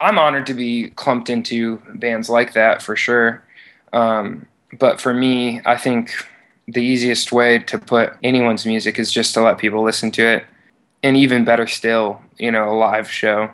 I'm 0.00 0.18
honored 0.18 0.46
to 0.46 0.54
be 0.54 0.90
clumped 0.90 1.28
into 1.28 1.82
bands 1.94 2.30
like 2.30 2.52
that 2.52 2.82
for 2.82 2.96
sure. 2.96 3.42
Um, 3.92 4.46
but 4.78 5.00
for 5.00 5.12
me, 5.12 5.60
I 5.66 5.76
think 5.76 6.12
the 6.68 6.82
easiest 6.82 7.32
way 7.32 7.58
to 7.58 7.78
put 7.78 8.12
anyone's 8.22 8.64
music 8.64 8.98
is 8.98 9.10
just 9.10 9.34
to 9.34 9.42
let 9.42 9.58
people 9.58 9.82
listen 9.82 10.10
to 10.12 10.24
it. 10.24 10.46
And 11.02 11.16
even 11.16 11.44
better 11.44 11.66
still, 11.66 12.20
you 12.38 12.50
know, 12.50 12.70
a 12.70 12.76
live 12.76 13.10
show 13.10 13.50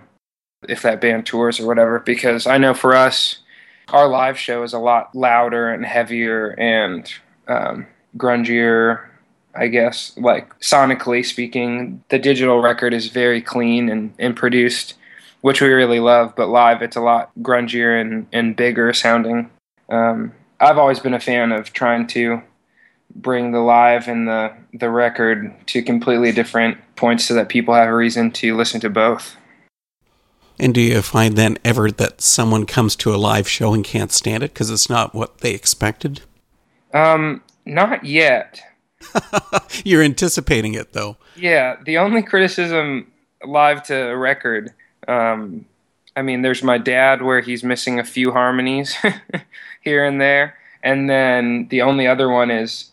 if 0.69 0.83
that 0.83 1.01
band 1.01 1.27
tours 1.27 1.61
or 1.61 1.67
whatever. 1.67 2.01
Because 2.01 2.47
I 2.47 2.59
know 2.59 2.75
for 2.75 2.95
us, 2.95 3.39
our 3.89 4.09
live 4.09 4.39
show 4.39 4.63
is 4.63 4.73
a 4.73 4.79
lot 4.79 5.15
louder 5.15 5.71
and 5.71 5.85
heavier 5.85 6.51
and 6.59 7.11
um, 7.49 7.87
grungier, 8.17 9.07
I 9.55 9.69
guess. 9.69 10.17
Like 10.17 10.59
sonically 10.61 11.25
speaking, 11.25 12.03
the 12.09 12.19
digital 12.19 12.61
record 12.61 12.93
is 12.93 13.09
very 13.09 13.41
clean 13.41 13.89
and, 13.89 14.13
and 14.19 14.37
produced, 14.37 14.95
which 15.41 15.61
we 15.61 15.69
really 15.69 16.01
love. 16.01 16.35
But 16.37 16.49
live, 16.49 16.83
it's 16.83 16.97
a 16.97 17.01
lot 17.01 17.31
grungier 17.41 18.01
and, 18.01 18.27
and 18.33 18.57
bigger 18.57 18.93
sounding. 18.93 19.51
Um, 19.89 20.33
I've 20.59 20.79
always 20.79 21.01
been 21.01 21.15
a 21.15 21.21
fan 21.21 21.53
of 21.53 21.73
trying 21.73 22.07
to 22.09 22.43
bring 23.15 23.53
the 23.53 23.61
live 23.61 24.09
and 24.09 24.29
the 24.29 24.53
the 24.75 24.91
record 24.91 25.55
to 25.67 25.83
completely 25.83 26.33
different 26.33 26.79
points 26.97 27.25
so 27.25 27.35
that 27.35 27.49
people 27.49 27.75
have 27.75 27.89
a 27.89 27.95
reason 27.95 28.31
to 28.31 28.57
listen 28.57 28.81
to 28.81 28.91
both. 28.91 29.37
And 30.59 30.75
do 30.75 30.81
you 30.81 31.03
find 31.03 31.37
then 31.37 31.59
ever 31.65 31.91
that 31.91 32.21
someone 32.21 32.67
comes 32.67 32.97
to 32.97 33.15
a 33.15 33.17
live 33.17 33.49
show 33.49 33.75
and 33.75 33.85
can't 33.85 34.13
stand 34.13 34.43
it 34.43 34.55
because 34.55 34.71
it's 34.71 34.89
not 34.89 35.15
what 35.15 35.39
they 35.39 35.53
expected? 35.53 36.23
Um, 36.95 37.43
not 37.65 38.05
yet. 38.05 38.63
You're 39.85 40.03
anticipating 40.03 40.75
it 40.75 40.93
though. 40.93 41.17
Yeah, 41.37 41.77
the 41.85 41.99
only 41.99 42.23
criticism 42.23 43.13
live 43.45 43.83
to 43.85 43.95
a 43.95 44.17
record, 44.17 44.73
um, 45.07 45.67
I 46.17 46.23
mean, 46.23 46.41
there's 46.43 46.63
my 46.63 46.79
dad 46.79 47.23
where 47.23 47.41
he's 47.41 47.63
missing 47.63 47.99
a 47.99 48.05
few 48.05 48.33
harmonies 48.33 48.97
here 49.83 50.05
and 50.05 50.21
there, 50.21 50.57
and 50.83 51.11
then 51.11 51.69
the 51.69 51.83
only 51.83 52.07
other 52.07 52.31
one 52.31 52.51
is, 52.51 52.91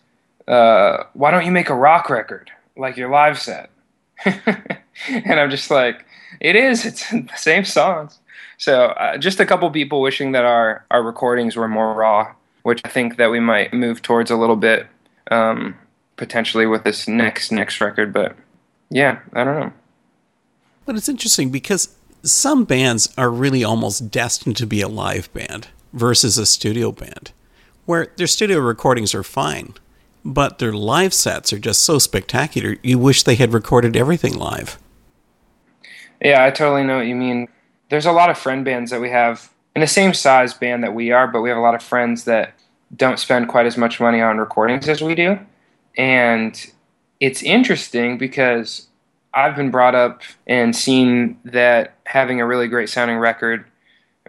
uh, 0.48 1.04
why 1.14 1.32
don't 1.32 1.46
you 1.46 1.52
make 1.52 1.70
a 1.70 1.76
rock 1.76 2.10
record 2.10 2.52
like 2.76 2.98
your 2.98 3.10
live 3.10 3.40
set? 3.40 3.70
and 4.26 5.40
I'm 5.40 5.50
just 5.50 5.72
like, 5.72 6.06
it 6.40 6.56
is. 6.56 6.86
It's 6.86 7.10
the 7.12 7.30
same 7.36 7.66
songs. 7.66 8.20
So 8.58 8.86
uh, 8.86 9.18
just 9.18 9.40
a 9.40 9.46
couple 9.46 9.70
people 9.72 10.02
wishing 10.02 10.32
that 10.34 10.46
our 10.46 10.86
our 10.92 11.04
recordings 11.04 11.56
were 11.56 11.68
more 11.68 11.94
raw, 11.94 12.34
which 12.64 12.82
I 12.86 12.90
think 12.90 13.18
that 13.18 13.32
we 13.32 13.40
might 13.40 13.74
move 13.74 14.02
towards 14.02 14.32
a 14.32 14.38
little 14.38 14.56
bit, 14.56 14.88
um, 15.32 15.76
potentially 16.18 16.66
with 16.66 16.84
this 16.84 17.08
next 17.08 17.52
next 17.52 17.82
record. 17.82 18.14
But 18.14 18.36
yeah, 18.90 19.20
I 19.34 19.44
don't 19.44 19.60
know. 19.60 19.74
But 20.86 20.96
it's 20.96 21.10
interesting 21.10 21.50
because 21.50 21.96
some 22.24 22.64
bands 22.64 23.14
are 23.18 23.30
really 23.30 23.64
almost 23.64 24.10
destined 24.12 24.58
to 24.58 24.68
be 24.68 24.82
a 24.82 24.88
live 24.88 25.32
band 25.34 25.68
versus 25.92 26.38
a 26.38 26.46
studio 26.46 26.92
band, 26.92 27.32
where 27.86 28.12
their 28.18 28.28
studio 28.28 28.60
recordings 28.60 29.14
are 29.14 29.24
fine, 29.24 29.74
but 30.24 30.60
their 30.60 30.74
live 30.74 31.14
sets 31.14 31.52
are 31.54 31.60
just 31.60 31.82
so 31.82 32.00
spectacular, 32.00 32.78
you 32.82 32.98
wish 32.98 33.24
they 33.24 33.36
had 33.36 33.54
recorded 33.54 33.96
everything 33.96 34.34
live. 34.34 34.78
Yeah, 36.24 36.44
I 36.44 36.52
totally 36.52 36.84
know 36.84 36.98
what 36.98 37.08
you 37.08 37.16
mean. 37.16 37.50
There's 37.90 38.06
a 38.06 38.12
lot 38.12 38.30
of 38.30 38.38
friend 38.38 38.64
bands 38.64 38.92
that 38.92 39.02
we 39.02 39.10
have 39.10 39.52
in 39.76 39.82
the 39.82 39.88
same 39.88 40.14
size 40.14 40.54
band 40.54 40.84
that 40.84 40.94
we 40.94 41.12
are, 41.12 41.28
but 41.28 41.42
we 41.42 41.50
have 41.50 41.58
a 41.58 41.62
lot 41.62 41.76
of 41.76 41.84
friends 41.84 42.24
that 42.24 42.54
don't 42.96 43.20
spend 43.20 43.50
quite 43.50 43.66
as 43.66 43.78
much 43.78 44.00
money 44.00 44.22
on 44.22 44.38
recordings 44.38 44.88
as 44.88 45.02
we 45.02 45.16
do. 45.16 45.38
And 45.98 46.72
it's 47.20 47.44
interesting 47.44 48.18
because 48.18 48.88
I've 49.34 49.56
been 49.56 49.72
brought 49.72 49.96
up 49.96 50.22
and 50.48 50.76
seen 50.76 51.40
that 51.46 51.96
having 52.06 52.40
a 52.40 52.46
really 52.46 52.68
great 52.68 52.90
sounding 52.90 53.18
record 53.18 53.66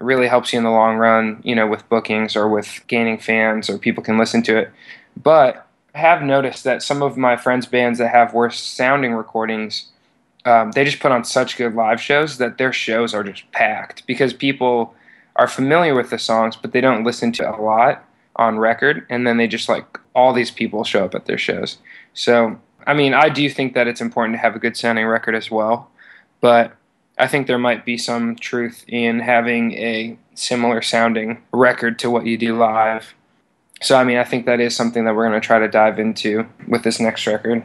really 0.01 0.27
helps 0.27 0.53
you 0.53 0.59
in 0.59 0.65
the 0.65 0.71
long 0.71 0.97
run, 0.97 1.41
you 1.45 1.55
know, 1.55 1.67
with 1.67 1.89
bookings 1.89 2.35
or 2.35 2.49
with 2.49 2.81
gaining 2.89 3.19
fans 3.19 3.71
or 3.71 3.79
people 3.79 4.03
can 4.03 4.19
listen 4.19 4.43
to 4.43 4.57
it. 4.57 4.73
But 5.17 5.67
I 5.95 5.99
have 5.99 6.23
noticed 6.23 6.65
that 6.65 6.83
some 6.83 7.03
of 7.03 7.17
my 7.17 7.37
friends' 7.37 7.67
bands 7.67 7.99
that 8.01 8.11
have 8.11 8.35
worse 8.35 8.59
sounding 8.59 9.13
recordings, 9.13 9.93
um, 10.45 10.73
they 10.73 10.85
just 10.85 11.01
put 11.01 11.13
on 11.13 11.25
such 11.25 11.57
good 11.57 11.75
live 11.75 12.01
shows 12.01 12.39
that 12.39 12.59
their 12.59 12.73
shows 12.73 13.15
are 13.15 13.25
just 13.25 13.51
packed 13.53 14.07
because 14.07 14.33
people 14.33 14.95
are 15.37 15.49
familiar 15.49 15.95
with 15.95 16.11
the 16.11 16.19
songs, 16.19 16.57
but 16.57 16.73
they 16.73 16.81
don't 16.81 17.05
listen 17.05 17.33
to 17.33 17.51
a 17.51 17.57
lot 17.61 18.05
on 18.37 18.59
record. 18.59 19.07
And 19.09 19.27
then 19.27 19.37
they 19.37 19.47
just 19.47 19.69
like 19.69 19.99
all 20.15 20.33
these 20.33 20.51
people 20.51 20.85
show 20.85 21.05
up 21.05 21.15
at 21.15 21.27
their 21.27 21.39
shows. 21.39 21.79
So 22.13 22.59
I 22.87 22.95
mean, 22.95 23.15
I 23.15 23.29
do 23.29 23.49
think 23.49 23.75
that 23.75 23.89
it's 23.89 24.01
important 24.01 24.35
to 24.35 24.41
have 24.41 24.55
a 24.55 24.59
good 24.59 24.77
sounding 24.77 25.07
record 25.07 25.35
as 25.35 25.51
well, 25.51 25.91
but 26.41 26.73
I 27.19 27.27
think 27.27 27.47
there 27.47 27.59
might 27.59 27.85
be 27.85 27.97
some 27.97 28.37
truth 28.37 28.85
in 28.89 29.21
having 29.21 29.73
a 29.73 30.19
similar 30.35 30.83
sounding 30.83 31.43
record 31.53 31.99
to 32.01 32.11
what 32.11 32.27
you 32.27 32.37
do 32.37 32.57
live. 32.57 33.15
So, 33.81 33.97
I 33.97 34.05
mean, 34.05 34.19
I 34.19 34.25
think 34.25 34.47
that 34.47 34.61
is 34.61 34.75
something 34.75 35.05
that 35.05 35.15
we're 35.15 35.29
going 35.29 35.41
to 35.41 35.47
try 35.47 35.59
to 35.59 35.69
dive 35.69 35.99
into 35.99 36.47
with 36.67 36.83
this 36.83 37.01
next 37.01 37.27
record. 37.27 37.65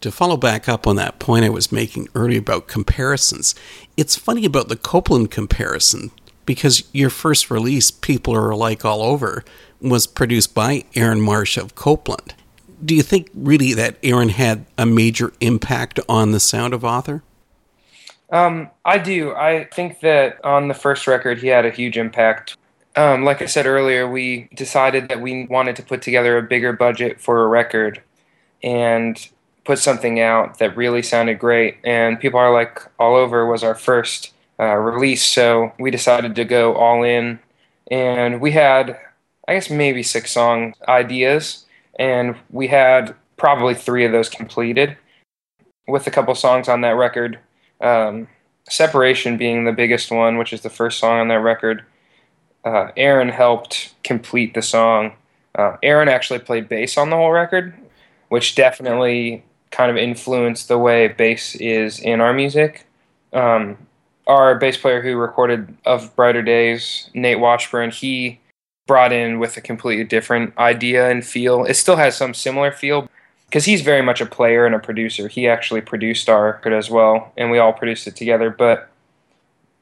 To 0.00 0.10
follow 0.10 0.36
back 0.36 0.68
up 0.68 0.86
on 0.86 0.96
that 0.96 1.18
point 1.18 1.44
I 1.44 1.48
was 1.48 1.72
making 1.72 2.08
earlier 2.14 2.38
about 2.38 2.68
comparisons, 2.68 3.54
it's 3.96 4.16
funny 4.16 4.44
about 4.44 4.68
the 4.68 4.76
Copeland 4.76 5.30
comparison 5.30 6.10
because 6.44 6.84
your 6.92 7.10
first 7.10 7.50
release, 7.50 7.90
People 7.90 8.34
Are 8.34 8.50
Alike 8.50 8.84
All 8.84 9.02
Over, 9.02 9.44
was 9.80 10.06
produced 10.06 10.54
by 10.54 10.84
Aaron 10.94 11.20
Marsh 11.20 11.56
of 11.56 11.74
Copeland 11.74 12.34
do 12.84 12.94
you 12.94 13.02
think 13.02 13.30
really 13.34 13.74
that 13.74 13.96
Aaron 14.02 14.28
had 14.28 14.66
a 14.76 14.86
major 14.86 15.32
impact 15.40 16.00
on 16.08 16.32
the 16.32 16.40
sound 16.40 16.74
of 16.74 16.84
Author? 16.84 17.22
Um, 18.30 18.70
I 18.84 18.98
do. 18.98 19.34
I 19.34 19.64
think 19.72 20.00
that 20.00 20.44
on 20.44 20.68
the 20.68 20.74
first 20.74 21.06
record, 21.06 21.38
he 21.38 21.48
had 21.48 21.64
a 21.64 21.70
huge 21.70 21.96
impact. 21.96 22.56
Um, 22.96 23.24
like 23.24 23.40
I 23.40 23.46
said 23.46 23.66
earlier, 23.66 24.08
we 24.08 24.48
decided 24.54 25.08
that 25.08 25.20
we 25.20 25.46
wanted 25.46 25.76
to 25.76 25.82
put 25.82 26.02
together 26.02 26.36
a 26.36 26.42
bigger 26.42 26.72
budget 26.72 27.20
for 27.20 27.42
a 27.42 27.46
record 27.46 28.02
and 28.62 29.28
put 29.66 29.78
something 29.78 30.20
out 30.20 30.58
that 30.58 30.76
really 30.76 31.02
sounded 31.02 31.38
great. 31.38 31.76
And 31.84 32.18
People 32.20 32.40
Are 32.40 32.52
Like 32.52 32.80
All 32.98 33.16
Over 33.16 33.46
was 33.46 33.62
our 33.62 33.74
first 33.74 34.32
uh, 34.58 34.76
release, 34.76 35.22
so 35.22 35.72
we 35.78 35.90
decided 35.90 36.34
to 36.36 36.44
go 36.44 36.74
all 36.74 37.02
in. 37.02 37.40
And 37.90 38.40
we 38.40 38.52
had, 38.52 38.98
I 39.46 39.54
guess, 39.54 39.70
maybe 39.70 40.02
six 40.02 40.30
song 40.30 40.74
ideas 40.88 41.66
and 41.98 42.36
we 42.50 42.68
had 42.68 43.14
probably 43.36 43.74
three 43.74 44.04
of 44.04 44.12
those 44.12 44.28
completed 44.28 44.96
with 45.88 46.06
a 46.06 46.10
couple 46.10 46.34
songs 46.34 46.68
on 46.68 46.82
that 46.82 46.96
record. 46.96 47.38
Um, 47.80 48.28
Separation 48.68 49.36
being 49.36 49.64
the 49.64 49.72
biggest 49.72 50.10
one, 50.10 50.38
which 50.38 50.52
is 50.52 50.62
the 50.62 50.70
first 50.70 50.98
song 50.98 51.20
on 51.20 51.28
that 51.28 51.36
record. 51.36 51.84
Uh, 52.64 52.90
Aaron 52.96 53.28
helped 53.28 53.94
complete 54.02 54.54
the 54.54 54.62
song. 54.62 55.12
Uh, 55.54 55.76
Aaron 55.84 56.08
actually 56.08 56.40
played 56.40 56.68
bass 56.68 56.98
on 56.98 57.10
the 57.10 57.16
whole 57.16 57.30
record, 57.30 57.74
which 58.28 58.56
definitely 58.56 59.44
kind 59.76 59.90
of 59.90 59.96
influenced 59.98 60.68
the 60.68 60.78
way 60.78 61.08
bass 61.08 61.54
is 61.56 62.00
in 62.00 62.22
our 62.22 62.32
music. 62.32 62.86
Um, 63.34 63.76
our 64.26 64.54
bass 64.54 64.78
player 64.78 65.02
who 65.02 65.16
recorded 65.16 65.76
Of 65.84 66.16
Brighter 66.16 66.40
Days, 66.40 67.10
Nate 67.12 67.38
Washburn, 67.38 67.90
he 67.90 68.40
brought 68.86 69.12
in 69.12 69.38
with 69.38 69.56
a 69.58 69.60
completely 69.60 70.04
different 70.04 70.56
idea 70.56 71.10
and 71.10 71.24
feel. 71.24 71.64
It 71.64 71.74
still 71.74 71.96
has 71.96 72.16
some 72.16 72.32
similar 72.32 72.72
feel 72.72 73.10
because 73.46 73.66
he's 73.66 73.82
very 73.82 74.00
much 74.00 74.22
a 74.22 74.26
player 74.26 74.64
and 74.64 74.74
a 74.74 74.78
producer. 74.78 75.28
He 75.28 75.46
actually 75.46 75.82
produced 75.82 76.30
our 76.30 76.46
record 76.46 76.72
as 76.72 76.88
well, 76.88 77.32
and 77.36 77.50
we 77.50 77.58
all 77.58 77.74
produced 77.74 78.06
it 78.06 78.16
together. 78.16 78.48
But 78.48 78.88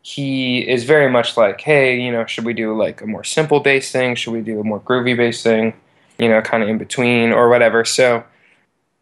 he 0.03 0.69
is 0.69 0.83
very 0.85 1.09
much 1.09 1.37
like, 1.37 1.61
hey, 1.61 2.01
you 2.01 2.11
know, 2.11 2.27
should 2.27 2.45
we 2.45 2.53
do 2.53 2.77
like 2.77 3.01
a 3.01 3.07
more 3.07 3.25
simple 3.25 3.61
bass 3.61 3.93
thing? 3.93 4.17
Should 4.17 4.33
we 4.33 4.41
do 4.41 4.59
a 4.59 4.65
more 4.65 4.81
groovy 4.81 5.17
bass 5.17 5.43
thing? 5.43 5.75
You 6.19 6.29
know, 6.29 6.43
kind 6.43 6.65
of 6.65 6.69
in 6.69 6.79
between 6.79 7.31
or 7.31 7.49
whatever. 7.49 7.85
So 7.85 8.25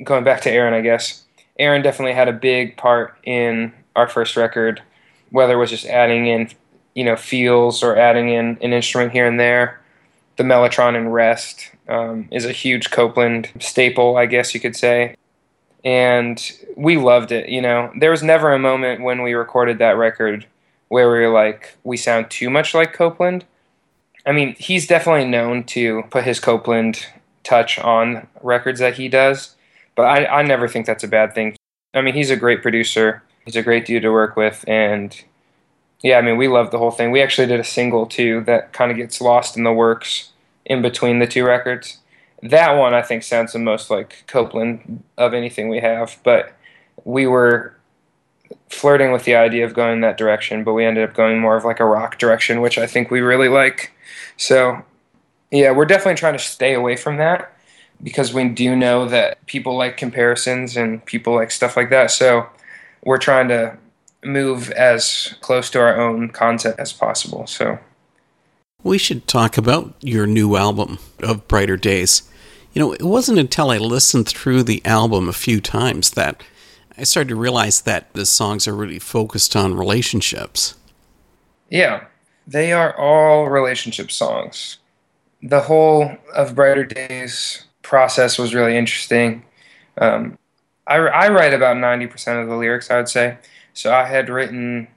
going 0.03 0.25
back 0.25 0.41
to 0.43 0.51
Aaron, 0.51 0.75
I 0.75 0.81
guess 0.81 1.25
Aaron 1.59 1.83
definitely 1.83 2.15
had 2.15 2.29
a 2.29 2.33
big 2.33 2.77
part 2.77 3.17
in 3.25 3.73
our 3.95 4.09
first 4.09 4.37
record, 4.37 4.83
whether 5.31 5.55
it 5.55 5.59
was 5.59 5.71
just 5.71 5.87
adding 5.87 6.27
in, 6.27 6.51
you 6.95 7.05
know, 7.05 7.17
feels 7.17 7.83
or 7.83 7.97
adding 7.97 8.29
in 8.31 8.59
an 8.63 8.73
instrument 8.73 9.13
here 9.13 9.27
and 9.27 9.39
there 9.39 9.83
the 10.37 10.43
Mellotron 10.43 10.97
and 10.97 11.13
Rest 11.13 11.71
um, 11.89 12.29
is 12.31 12.45
a 12.45 12.53
huge 12.53 12.91
Copeland 12.91 13.51
staple, 13.61 14.17
I 14.17 14.27
guess 14.27 14.55
you 14.55 14.61
could 14.61 14.77
say. 14.77 15.17
And 15.85 16.41
we 16.77 16.97
loved 16.97 17.33
it. 17.33 17.49
You 17.49 17.61
know, 17.61 17.93
there 17.99 18.11
was 18.11 18.23
never 18.23 18.53
a 18.53 18.59
moment 18.59 19.03
when 19.03 19.23
we 19.23 19.35
recorded 19.35 19.79
that 19.79 19.97
record 19.97 20.47
where 20.89 21.11
we 21.11 21.21
were 21.21 21.33
like, 21.33 21.77
we 21.85 21.97
sound 21.97 22.31
too 22.31 22.51
much 22.51 22.75
like 22.75 22.93
Copeland. 22.93 23.45
I 24.25 24.33
mean, 24.33 24.55
he's 24.59 24.87
definitely 24.87 25.29
known 25.29 25.65
to 25.65 26.03
put 26.11 26.25
his 26.25 26.39
Copeland 26.39 27.07
touch 27.43 27.79
on 27.79 28.29
records 28.43 28.79
that 28.79 28.95
he 28.95 29.09
does, 29.09 29.57
but 29.95 30.05
I, 30.05 30.27
I 30.27 30.43
never 30.43 30.69
think 30.69 30.87
that's 30.87 31.05
a 31.05 31.09
bad 31.09 31.35
thing. 31.35 31.57
I 31.95 32.01
mean, 32.01 32.15
he's 32.15 32.31
a 32.31 32.37
great 32.37 32.63
producer. 32.63 33.23
He's 33.45 33.57
a 33.57 33.63
great 33.63 33.87
dude 33.87 34.03
to 34.03 34.11
work 34.11 34.37
with, 34.37 34.65
and 34.69 35.23
yeah, 36.03 36.19
I 36.19 36.23
mean, 36.23 36.37
we 36.37 36.49
love 36.49 36.71
the 36.71 36.79
whole 36.79 36.91
thing. 36.91 37.11
We 37.11 37.23
actually 37.23 37.47
did 37.47 37.61
a 37.61 37.65
single 37.65 38.07
too 38.07 38.43
that 38.47 38.73
kind 38.73 38.91
of 38.91 38.97
gets 38.97 39.21
lost 39.21 39.57
in 39.57 39.65
the 39.65 39.73
works 39.73 40.31
in 40.65 40.83
between 40.83 41.19
the 41.19 41.27
two 41.27 41.45
records. 41.45 41.99
That 42.43 42.73
one 42.73 42.93
I 42.93 43.03
think 43.03 43.23
sounds 43.23 43.53
the 43.53 43.59
most 43.61 43.89
like 43.91 44.25
Copeland 44.27 45.05
of 45.17 45.33
anything 45.33 45.69
we 45.69 45.81
have, 45.81 46.19
but 46.25 46.53
we 47.05 47.27
were 47.27 47.77
flirting 48.69 49.13
with 49.13 49.25
the 49.25 49.37
idea 49.37 49.65
of 49.65 49.75
going 49.75 50.01
that 50.01 50.17
direction, 50.17 50.65
but 50.65 50.75
we 50.75 50.85
ended 50.85 51.09
up 51.09 51.15
going 51.15 51.39
more 51.39 51.57
of 51.57 51.65
like 51.65 51.81
a 51.81 51.85
rock 51.85 52.19
direction, 52.19 52.61
which 52.61 52.79
I 52.79 52.87
think 52.87 53.11
we 53.11 53.21
really 53.21 53.49
like. 53.49 53.93
So, 54.37 54.85
yeah, 55.51 55.71
we're 55.71 55.85
definitely 55.85 56.17
trying 56.17 56.33
to 56.33 56.39
stay 56.39 56.75
away 56.75 56.97
from 56.97 57.17
that 57.19 57.52
because 58.03 58.35
we 58.35 58.49
do 58.49 58.75
know 58.75 59.07
that 59.07 59.45
people 59.47 59.77
like 59.77 59.97
comparisons 59.97 60.77
and 60.77 61.05
people 61.05 61.35
like 61.35 61.51
stuff 61.51 61.77
like 61.77 61.91
that. 61.91 62.11
So, 62.11 62.49
we're 63.05 63.19
trying 63.19 63.49
to 63.49 63.77
move 64.25 64.71
as 64.71 65.35
close 65.41 65.71
to 65.71 65.81
our 65.81 66.01
own 66.01 66.31
concept 66.31 66.79
as 66.79 66.93
possible. 66.93 67.47
So 67.47 67.79
we 68.83 68.99
should 68.99 69.27
talk 69.27 69.59
about 69.59 69.95
your 70.01 70.27
new 70.27 70.57
album 70.57 70.99
of 71.23 71.47
Brighter 71.49 71.77
Days. 71.77 72.23
You 72.73 72.81
know, 72.81 72.93
it 72.93 73.03
wasn't 73.03 73.39
until 73.39 73.71
I 73.71 73.79
listened 73.79 74.29
through 74.29 74.63
the 74.63 74.85
album 74.85 75.29
a 75.29 75.35
few 75.35 75.61
times 75.61 76.13
that 76.13 76.43
I 76.97 77.05
started 77.05 77.29
to 77.31 77.37
realize 77.37 77.83
that 77.83 78.13
the 78.15 78.25
songs 78.27 78.67
are 78.67 78.75
really 78.75 78.99
focused 78.99 79.57
on 79.57 79.75
relationships. 79.75 80.75
Yeah, 81.69 82.05
they 82.47 82.73
are 82.73 82.97
all 82.99 83.49
relationship 83.49 84.11
songs. 84.11 84.79
The 85.43 85.61
whole 85.61 86.17
of 86.35 86.55
Brighter 86.55 86.85
Days 86.85 87.65
process 87.93 88.39
was 88.39 88.55
really 88.55 88.75
interesting. 88.75 89.45
Um, 89.99 90.39
I, 90.87 90.97
I 90.97 91.29
write 91.29 91.53
about 91.53 91.77
90% 91.77 92.43
of 92.43 92.49
the 92.49 92.57
lyrics, 92.57 92.91
I 92.91 92.97
would 92.97 93.11
say. 93.11 93.37
So 93.75 93.93
I 93.93 94.07
had 94.07 94.31
written 94.31 94.89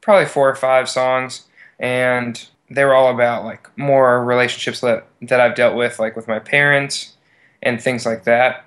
probably 0.00 0.26
four 0.26 0.50
or 0.50 0.54
five 0.54 0.88
songs, 0.88 1.48
and 1.80 2.46
they 2.70 2.84
were 2.84 2.94
all 2.94 3.10
about 3.12 3.44
like 3.44 3.76
more 3.76 4.24
relationships 4.24 4.80
that 4.82 5.08
that 5.22 5.40
I've 5.40 5.56
dealt 5.56 5.74
with, 5.74 5.98
like 5.98 6.14
with 6.14 6.28
my 6.28 6.38
parents 6.38 7.14
and 7.60 7.82
things 7.82 8.06
like 8.06 8.22
that. 8.22 8.64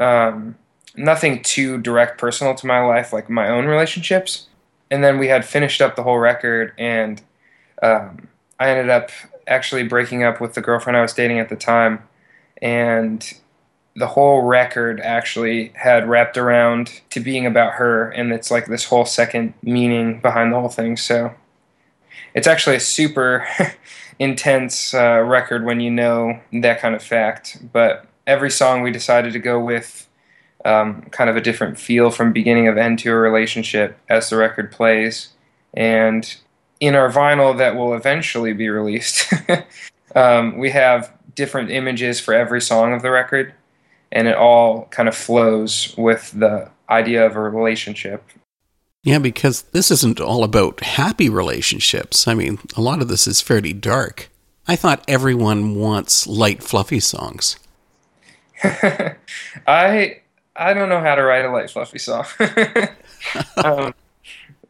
Um, 0.00 0.56
nothing 0.96 1.40
too 1.40 1.78
direct 1.78 2.18
personal 2.18 2.56
to 2.56 2.66
my 2.66 2.80
life, 2.80 3.12
like 3.12 3.30
my 3.30 3.48
own 3.48 3.66
relationships. 3.66 4.48
And 4.90 5.04
then 5.04 5.16
we 5.16 5.28
had 5.28 5.44
finished 5.44 5.80
up 5.80 5.94
the 5.94 6.02
whole 6.02 6.18
record, 6.18 6.72
and 6.76 7.22
um, 7.84 8.26
I 8.58 8.70
ended 8.70 8.90
up 8.90 9.10
actually 9.46 9.84
breaking 9.84 10.24
up 10.24 10.40
with 10.40 10.54
the 10.54 10.60
girlfriend 10.60 10.96
I 10.96 11.02
was 11.02 11.12
dating 11.12 11.38
at 11.38 11.50
the 11.50 11.56
time, 11.56 12.02
and 12.60 13.34
the 13.96 14.06
whole 14.06 14.42
record 14.42 15.00
actually 15.00 15.72
had 15.74 16.08
wrapped 16.08 16.36
around 16.36 17.00
to 17.10 17.20
being 17.20 17.46
about 17.46 17.74
her 17.74 18.10
and 18.10 18.32
it's 18.32 18.50
like 18.50 18.66
this 18.66 18.84
whole 18.84 19.04
second 19.04 19.54
meaning 19.62 20.20
behind 20.20 20.52
the 20.52 20.60
whole 20.60 20.68
thing 20.68 20.96
so 20.96 21.34
it's 22.34 22.46
actually 22.46 22.76
a 22.76 22.80
super 22.80 23.46
intense 24.18 24.94
uh, 24.94 25.20
record 25.20 25.64
when 25.64 25.80
you 25.80 25.90
know 25.90 26.40
that 26.52 26.80
kind 26.80 26.94
of 26.94 27.02
fact. 27.02 27.58
But 27.72 28.06
every 28.26 28.50
song 28.50 28.82
we 28.82 28.90
decided 28.90 29.32
to 29.32 29.38
go 29.38 29.58
with 29.58 30.08
um, 30.64 31.02
kind 31.10 31.30
of 31.30 31.36
a 31.36 31.40
different 31.40 31.78
feel 31.78 32.10
from 32.10 32.32
beginning 32.32 32.68
of 32.68 32.76
end 32.76 32.98
to 33.00 33.10
a 33.10 33.16
relationship 33.16 33.98
as 34.08 34.30
the 34.30 34.36
record 34.36 34.72
plays. 34.72 35.28
And 35.74 36.32
in 36.80 36.94
our 36.94 37.10
vinyl 37.10 37.56
that 37.58 37.76
will 37.76 37.94
eventually 37.94 38.52
be 38.52 38.68
released, 38.68 39.32
um, 40.14 40.58
we 40.58 40.70
have 40.70 41.12
different 41.38 41.70
images 41.70 42.18
for 42.18 42.34
every 42.34 42.60
song 42.60 42.92
of 42.92 43.00
the 43.00 43.12
record, 43.12 43.54
and 44.10 44.26
it 44.26 44.34
all 44.34 44.86
kind 44.86 45.08
of 45.08 45.14
flows 45.14 45.94
with 45.96 46.32
the 46.32 46.68
idea 46.90 47.24
of 47.24 47.36
a 47.36 47.40
relationship. 47.40 48.24
Yeah, 49.04 49.20
because 49.20 49.62
this 49.62 49.92
isn't 49.92 50.20
all 50.20 50.42
about 50.42 50.80
happy 50.80 51.28
relationships. 51.28 52.26
I 52.26 52.34
mean, 52.34 52.58
a 52.76 52.80
lot 52.80 53.00
of 53.00 53.06
this 53.06 53.28
is 53.28 53.40
fairly 53.40 53.72
dark. 53.72 54.30
I 54.66 54.74
thought 54.74 55.04
everyone 55.06 55.76
wants 55.76 56.26
light, 56.26 56.60
fluffy 56.60 56.98
songs. 56.98 57.56
I 59.66 60.20
I 60.56 60.74
don't 60.74 60.88
know 60.88 61.00
how 61.00 61.14
to 61.14 61.22
write 61.22 61.44
a 61.44 61.52
light, 61.52 61.70
fluffy 61.70 62.00
song. 62.00 62.26
um, 63.64 63.94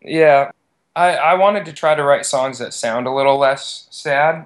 yeah, 0.03 0.51
I 0.95 1.17
I 1.17 1.35
wanted 1.35 1.65
to 1.65 1.73
try 1.73 1.95
to 1.95 2.05
write 2.05 2.27
songs 2.27 2.59
that 2.59 2.75
sound 2.75 3.07
a 3.07 3.15
little 3.15 3.39
less 3.39 3.89
sad, 3.91 4.45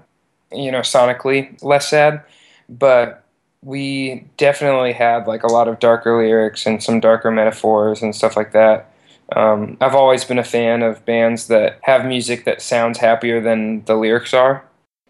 you 0.54 0.71
know, 0.71 0.80
sonically 0.80 1.61
less 1.62 1.88
sad, 1.88 2.23
but 2.68 3.25
we 3.62 4.26
definitely 4.37 4.92
had 4.92 5.26
like 5.26 5.42
a 5.42 5.52
lot 5.52 5.68
of 5.68 5.78
darker 5.78 6.16
lyrics 6.16 6.66
and 6.66 6.82
some 6.82 7.00
darker 7.00 7.30
metaphors 7.30 8.02
and 8.02 8.14
stuff 8.14 8.37
like 8.37 8.52
that. 8.52 8.92
Um, 9.37 9.76
I've 9.80 9.94
always 9.94 10.25
been 10.25 10.38
a 10.38 10.44
fan 10.44 10.82
of 10.82 11.04
bands 11.04 11.47
that 11.47 11.78
have 11.82 12.04
music 12.04 12.44
that 12.44 12.61
sounds 12.61 12.99
happier 12.99 13.40
than 13.40 13.85
the 13.85 13.94
lyrics 13.94 14.35
are, 14.35 14.64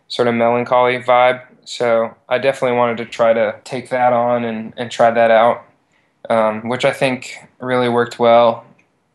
sort 0.08 0.28
of 0.28 0.34
melancholy 0.34 0.98
vibe. 0.98 1.42
So 1.64 2.14
I 2.28 2.38
definitely 2.38 2.76
wanted 2.76 2.98
to 2.98 3.06
try 3.06 3.32
to 3.32 3.58
take 3.64 3.88
that 3.90 4.12
on 4.12 4.44
and, 4.44 4.74
and 4.76 4.90
try 4.90 5.10
that 5.10 5.30
out, 5.30 5.64
um, 6.28 6.68
which 6.68 6.84
I 6.84 6.92
think 6.92 7.36
really 7.58 7.88
worked 7.88 8.18
well. 8.18 8.64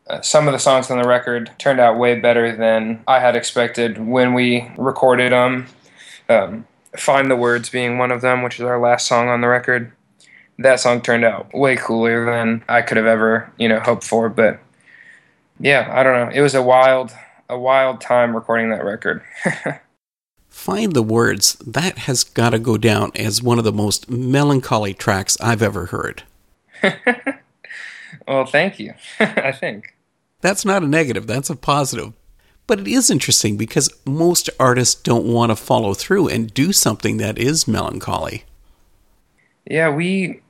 Uh, 0.08 0.20
some 0.22 0.48
of 0.48 0.52
the 0.52 0.58
songs 0.58 0.90
on 0.90 1.00
the 1.00 1.06
record 1.06 1.50
turned 1.58 1.80
out 1.80 1.98
way 1.98 2.18
better 2.18 2.56
than 2.56 3.02
I 3.06 3.20
had 3.20 3.36
expected 3.36 3.98
when 3.98 4.32
we 4.32 4.70
recorded 4.78 5.32
them. 5.32 5.66
Um, 6.28 6.66
Find 6.96 7.30
the 7.30 7.36
Words 7.36 7.70
being 7.70 7.98
one 7.98 8.10
of 8.10 8.20
them, 8.20 8.42
which 8.42 8.56
is 8.56 8.62
our 8.62 8.80
last 8.80 9.06
song 9.06 9.28
on 9.28 9.40
the 9.40 9.48
record. 9.48 9.92
That 10.58 10.80
song 10.80 11.00
turned 11.00 11.24
out 11.24 11.52
way 11.54 11.76
cooler 11.76 12.24
than 12.24 12.64
I 12.68 12.82
could 12.82 12.96
have 12.96 13.06
ever, 13.06 13.52
you 13.58 13.68
know, 13.68 13.80
hoped 13.80 14.04
for. 14.04 14.28
But 14.28 14.60
yeah, 15.60 15.90
I 15.92 16.02
don't 16.02 16.28
know. 16.28 16.34
It 16.34 16.40
was 16.40 16.54
a 16.54 16.62
wild, 16.62 17.12
a 17.48 17.58
wild 17.58 18.00
time 18.00 18.34
recording 18.34 18.70
that 18.70 18.84
record. 18.84 19.22
Find 20.48 20.92
the 20.92 21.04
Words, 21.04 21.54
that 21.64 21.98
has 21.98 22.24
got 22.24 22.50
to 22.50 22.58
go 22.58 22.76
down 22.76 23.12
as 23.14 23.42
one 23.42 23.58
of 23.58 23.64
the 23.64 23.72
most 23.72 24.10
melancholy 24.10 24.92
tracks 24.92 25.36
I've 25.40 25.62
ever 25.62 25.86
heard. 25.86 26.24
well, 28.26 28.44
thank 28.44 28.80
you, 28.80 28.94
I 29.20 29.52
think. 29.52 29.94
That's 30.40 30.64
not 30.64 30.82
a 30.82 30.86
negative, 30.86 31.28
that's 31.28 31.48
a 31.48 31.54
positive. 31.54 32.12
But 32.68 32.80
it 32.80 32.86
is 32.86 33.10
interesting 33.10 33.56
because 33.56 33.90
most 34.04 34.50
artists 34.60 34.94
don't 34.94 35.24
want 35.24 35.50
to 35.50 35.56
follow 35.56 35.94
through 35.94 36.28
and 36.28 36.52
do 36.52 36.72
something 36.72 37.16
that 37.16 37.38
is 37.38 37.66
melancholy. 37.66 38.44
Yeah, 39.64 39.88
we, 39.88 40.42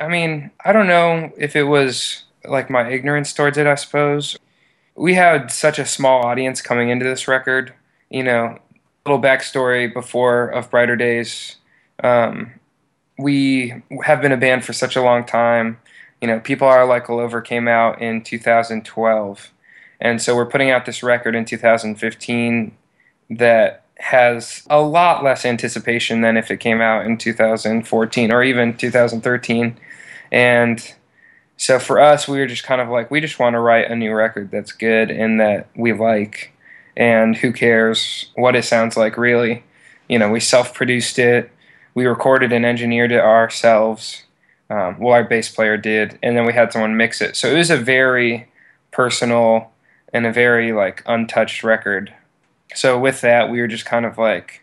I 0.00 0.08
mean, 0.08 0.50
I 0.64 0.72
don't 0.72 0.88
know 0.88 1.30
if 1.36 1.54
it 1.54 1.64
was 1.64 2.24
like 2.44 2.70
my 2.70 2.90
ignorance 2.90 3.34
towards 3.34 3.58
it, 3.58 3.66
I 3.66 3.74
suppose. 3.74 4.38
We 4.94 5.14
had 5.14 5.52
such 5.52 5.78
a 5.78 5.84
small 5.84 6.24
audience 6.24 6.62
coming 6.62 6.88
into 6.88 7.04
this 7.04 7.28
record. 7.28 7.74
You 8.08 8.22
know, 8.22 8.58
little 9.04 9.20
backstory 9.20 9.92
before 9.92 10.48
of 10.48 10.70
Brighter 10.70 10.96
Days. 10.96 11.56
Um, 12.02 12.52
we 13.18 13.82
have 14.04 14.22
been 14.22 14.32
a 14.32 14.38
band 14.38 14.64
for 14.64 14.72
such 14.72 14.96
a 14.96 15.02
long 15.02 15.24
time. 15.24 15.78
You 16.22 16.28
know, 16.28 16.40
People 16.40 16.68
Are 16.68 16.86
Like 16.86 17.10
All 17.10 17.20
Over 17.20 17.42
came 17.42 17.68
out 17.68 18.00
in 18.00 18.22
2012 18.22 19.52
and 20.00 20.20
so 20.20 20.34
we're 20.36 20.46
putting 20.46 20.70
out 20.70 20.86
this 20.86 21.02
record 21.02 21.34
in 21.34 21.44
2015 21.44 22.76
that 23.30 23.84
has 23.98 24.62
a 24.68 24.80
lot 24.80 25.24
less 25.24 25.44
anticipation 25.44 26.20
than 26.20 26.36
if 26.36 26.50
it 26.50 26.60
came 26.60 26.80
out 26.80 27.06
in 27.06 27.16
2014 27.16 28.32
or 28.32 28.42
even 28.42 28.76
2013. 28.76 29.76
And 30.30 30.94
so 31.56 31.78
for 31.78 31.98
us, 31.98 32.28
we 32.28 32.38
were 32.38 32.46
just 32.46 32.64
kind 32.64 32.80
of 32.80 32.88
like, 32.88 33.10
we 33.10 33.20
just 33.20 33.38
want 33.38 33.54
to 33.54 33.60
write 33.60 33.90
a 33.90 33.96
new 33.96 34.12
record 34.12 34.50
that's 34.50 34.72
good 34.72 35.10
and 35.10 35.40
that 35.40 35.68
we 35.74 35.92
like. 35.92 36.52
And 36.96 37.36
who 37.36 37.52
cares 37.52 38.30
what 38.34 38.56
it 38.56 38.64
sounds 38.64 38.96
like, 38.96 39.16
really? 39.16 39.64
You 40.08 40.18
know, 40.18 40.30
we 40.30 40.40
self 40.40 40.74
produced 40.74 41.18
it, 41.18 41.50
we 41.94 42.06
recorded 42.06 42.52
and 42.52 42.64
engineered 42.64 43.12
it 43.12 43.20
ourselves. 43.20 44.22
Um, 44.68 44.98
well, 44.98 45.14
our 45.14 45.24
bass 45.24 45.48
player 45.48 45.76
did, 45.76 46.18
and 46.22 46.36
then 46.36 46.44
we 46.44 46.52
had 46.52 46.72
someone 46.72 46.96
mix 46.96 47.20
it. 47.20 47.36
So 47.36 47.48
it 47.50 47.56
was 47.56 47.70
a 47.70 47.76
very 47.76 48.48
personal 48.90 49.70
and 50.12 50.26
a 50.26 50.32
very 50.32 50.72
like 50.72 51.02
untouched 51.06 51.62
record. 51.62 52.12
So 52.74 52.98
with 52.98 53.20
that, 53.20 53.50
we 53.50 53.60
were 53.60 53.68
just 53.68 53.86
kind 53.86 54.04
of 54.04 54.18
like, 54.18 54.62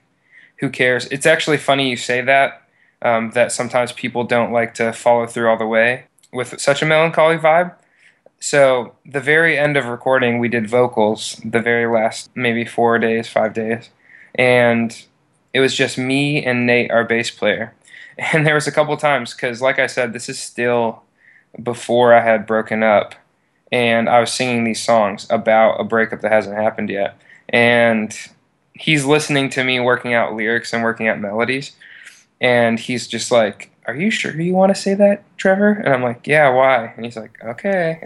who 0.60 0.70
cares? 0.70 1.06
It's 1.08 1.26
actually 1.26 1.58
funny 1.58 1.90
you 1.90 1.98
say 1.98 2.22
that. 2.22 2.60
Um, 3.02 3.32
that 3.32 3.52
sometimes 3.52 3.92
people 3.92 4.24
don't 4.24 4.54
like 4.54 4.74
to 4.76 4.94
follow 4.94 5.28
through 5.28 5.50
all 5.50 5.58
the 5.58 5.68
way 5.68 6.06
with 6.32 6.60
such 6.62 6.82
a 6.82 6.86
melancholy 6.86 7.38
vibe. 7.38 7.76
So 8.40 8.96
the 9.06 9.20
very 9.20 9.58
end 9.58 9.78
of 9.78 9.86
recording, 9.86 10.40
we 10.40 10.50
did 10.50 10.70
vocals. 10.70 11.40
The 11.46 11.60
very 11.60 11.86
last 11.86 12.30
maybe 12.36 12.66
four 12.66 13.00
days, 13.00 13.30
five 13.30 13.54
days, 13.54 13.90
and 14.36 15.06
it 15.54 15.60
was 15.60 15.76
just 15.76 15.98
me 15.98 16.44
and 16.44 16.66
Nate, 16.66 16.92
our 16.92 17.04
bass 17.04 17.32
player. 17.32 17.74
And 18.32 18.46
there 18.46 18.54
was 18.54 18.68
a 18.68 18.72
couple 18.72 18.96
times 18.96 19.34
because, 19.34 19.60
like 19.60 19.80
I 19.80 19.88
said, 19.88 20.14
this 20.14 20.30
is 20.30 20.38
still 20.38 21.02
before 21.64 22.14
I 22.14 22.22
had 22.22 22.46
broken 22.46 22.84
up 22.84 23.16
and 23.74 24.08
I 24.08 24.20
was 24.20 24.32
singing 24.32 24.66
these 24.66 24.82
songs 24.82 25.26
about 25.32 25.82
a 25.82 25.84
breakup 25.84 26.22
that 26.22 26.32
hasn't 26.32 26.56
happened 26.56 26.92
yet. 26.92 27.20
And 27.50 28.16
he's 28.76 29.04
listening 29.04 29.50
to 29.50 29.64
me 29.64 29.80
working 29.80 30.14
out 30.14 30.36
lyrics 30.36 30.74
and 30.74 30.84
working 30.84 31.08
out 31.08 31.20
melodies. 31.20 31.76
And 32.40 32.80
he's 32.80 33.08
just 33.08 33.32
like, 33.32 33.72
Are 33.88 33.96
you 33.96 34.12
sure 34.12 34.40
you 34.40 34.54
want 34.54 34.76
to 34.76 34.80
say 34.80 34.94
that, 34.94 35.24
Trevor? 35.38 35.72
And 35.72 35.92
I'm 35.92 36.04
like, 36.04 36.28
Yeah, 36.28 36.50
why? 36.50 36.94
And 36.96 37.04
he's 37.04 37.18
like, 37.18 37.36
Okay. 37.44 38.00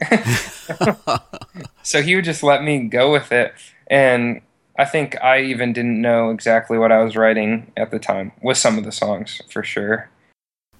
so 1.84 2.01
he 2.01 2.15
would 2.15 2.25
just 2.25 2.43
let 2.43 2.63
me 2.63 2.88
go 2.88 3.12
with 3.12 3.34
it. 3.34 3.53
And 3.88 4.39
I 4.80 4.86
think 4.86 5.21
I 5.21 5.41
even 5.41 5.73
didn't 5.73 6.01
know 6.01 6.30
exactly 6.30 6.77
what 6.77 6.93
I 6.93 7.03
was 7.03 7.17
writing 7.17 7.73
at 7.75 7.91
the 7.91 7.99
time 7.99 8.32
with 8.41 8.58
some 8.58 8.77
of 8.77 8.86
the 8.86 8.91
songs 8.93 9.41
for 9.49 9.63
sure. 9.63 10.10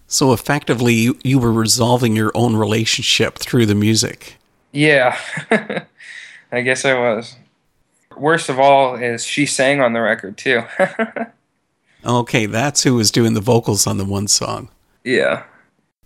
So 0.08 0.32
effectively, 0.32 0.94
you, 0.94 1.20
you 1.26 1.40
were 1.40 1.52
resolving 1.52 2.16
your 2.16 2.32
own 2.34 2.56
relationship 2.56 3.38
through 3.38 3.66
the 3.66 3.76
music. 3.76 4.38
Yeah, 4.72 5.18
I 6.52 6.62
guess 6.62 6.86
I 6.86 6.94
was. 6.94 7.36
Worst 8.16 8.50
of 8.50 8.60
all 8.60 8.96
is 8.96 9.26
she 9.26 9.46
sang 9.46 9.82
on 9.82 9.94
the 9.94 10.02
record 10.02 10.38
too. 10.38 10.64
okay, 12.06 12.46
that's 12.46 12.84
who 12.84 12.96
was 12.96 13.12
doing 13.12 13.34
the 13.34 13.42
vocals 13.42 13.88
on 13.88 13.98
the 13.98 14.06
one 14.06 14.28
song. 14.28 14.70
Yeah. 15.04 15.44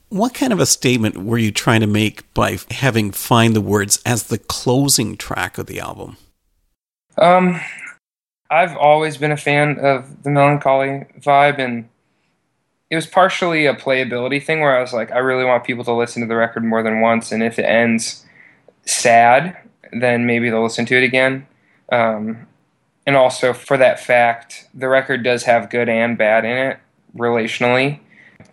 What 0.10 0.34
kind 0.34 0.52
of 0.52 0.60
a 0.60 0.65
statement 0.65 1.24
were 1.24 1.38
you 1.38 1.52
trying 1.52 1.80
to 1.82 1.88
make 1.88 2.32
by 2.34 2.58
having 2.69 3.12
Find 3.12 3.56
the 3.56 3.62
Words 3.62 4.02
as 4.06 4.24
the 4.24 4.38
closing 4.38 5.15
track 5.15 5.58
of 5.58 5.67
the 5.67 5.80
album? 5.80 6.17
Um, 7.17 7.62
I've 8.50 8.76
always 8.76 9.15
been 9.15 9.32
a 9.32 9.38
fan 9.38 9.80
of 9.80 10.24
the 10.24 10.30
melancholy 10.30 11.06
vibe, 11.19 11.60
and 11.60 11.88
it 12.89 12.95
was 12.95 13.08
partially 13.08 13.65
a 13.65 13.74
playability 13.74 14.43
thing 14.43 14.60
where 14.60 14.78
I 14.78 14.82
was 14.82 14.91
like, 14.91 15.12
I 15.13 15.19
really 15.19 15.45
want 15.45 15.63
people 15.63 15.86
to 15.86 15.93
listen 15.93 16.21
to 16.21 16.28
the 16.28 16.36
record 16.36 16.65
more 16.65 16.84
than 16.84 17.00
once, 17.00 17.32
and 17.32 17.41
if 17.41 17.58
it 17.58 17.63
ends 17.63 18.26
sad, 18.92 19.58
then 19.92 20.26
maybe 20.26 20.50
they'll 20.50 20.64
listen 20.64 20.86
to 20.86 20.98
it 20.98 21.04
again. 21.04 21.48
Um, 21.92 22.48
and 23.06 23.16
also 23.16 23.54
for 23.54 23.78
that 23.78 24.00
fact, 24.00 24.68
the 24.74 24.88
record 24.88 25.24
does 25.24 25.44
have 25.44 25.70
good 25.70 25.90
and 25.90 26.18
bad 26.18 26.46
in 26.46 26.58
it 26.58 26.80
relationally. 27.16 28.00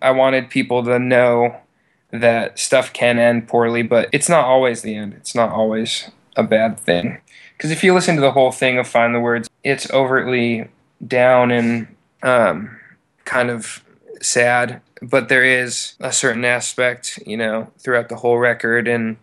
I 0.01 0.11
wanted 0.11 0.51
people 0.51 0.85
to 0.85 0.99
know 0.99 1.57
that 2.11 2.59
stuff 2.59 2.93
can 2.93 3.19
end 3.19 3.49
poorly, 3.49 3.83
but 3.83 4.09
it's 4.13 4.29
not 4.29 4.45
always 4.45 4.83
the 4.83 4.95
end. 4.95 5.15
It's 5.15 5.35
not 5.35 5.51
always 5.51 6.11
a 6.37 6.43
bad 6.43 6.79
thing. 6.79 7.19
Because 7.57 7.71
if 7.71 7.85
you 7.85 7.93
listen 7.93 8.15
to 8.15 8.21
the 8.21 8.33
whole 8.33 8.53
thing 8.53 8.79
of 8.79 8.87
Find 8.87 9.15
the 9.15 9.21
Words, 9.21 9.49
it's 9.65 9.91
overtly 9.91 10.69
down 11.07 11.51
and 11.51 11.89
um, 12.23 12.79
kind 13.25 13.51
of 13.51 13.85
sad, 14.23 14.81
but 15.03 15.29
there 15.29 15.45
is 15.45 15.95
a 16.01 16.13
certain 16.13 16.45
aspect, 16.45 17.19
you 17.27 17.37
know, 17.37 17.71
throughout 17.79 18.09
the 18.09 18.17
whole 18.17 18.39
record 18.39 18.89
and 18.89 19.17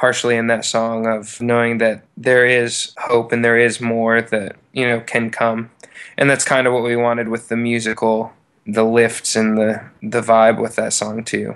partially 0.00 0.34
in 0.34 0.46
that 0.46 0.64
song 0.64 1.06
of 1.06 1.38
knowing 1.42 1.76
that 1.76 2.02
there 2.16 2.46
is 2.46 2.94
hope 2.96 3.32
and 3.32 3.44
there 3.44 3.58
is 3.58 3.82
more 3.82 4.22
that 4.22 4.56
you 4.72 4.88
know 4.88 4.98
can 5.00 5.28
come 5.28 5.70
and 6.16 6.30
that's 6.30 6.42
kind 6.42 6.66
of 6.66 6.72
what 6.72 6.82
we 6.82 6.96
wanted 6.96 7.28
with 7.28 7.48
the 7.48 7.56
musical 7.56 8.32
the 8.66 8.82
lifts 8.82 9.36
and 9.36 9.58
the 9.58 9.78
the 10.02 10.22
vibe 10.22 10.58
with 10.58 10.74
that 10.74 10.94
song 10.94 11.22
too 11.22 11.54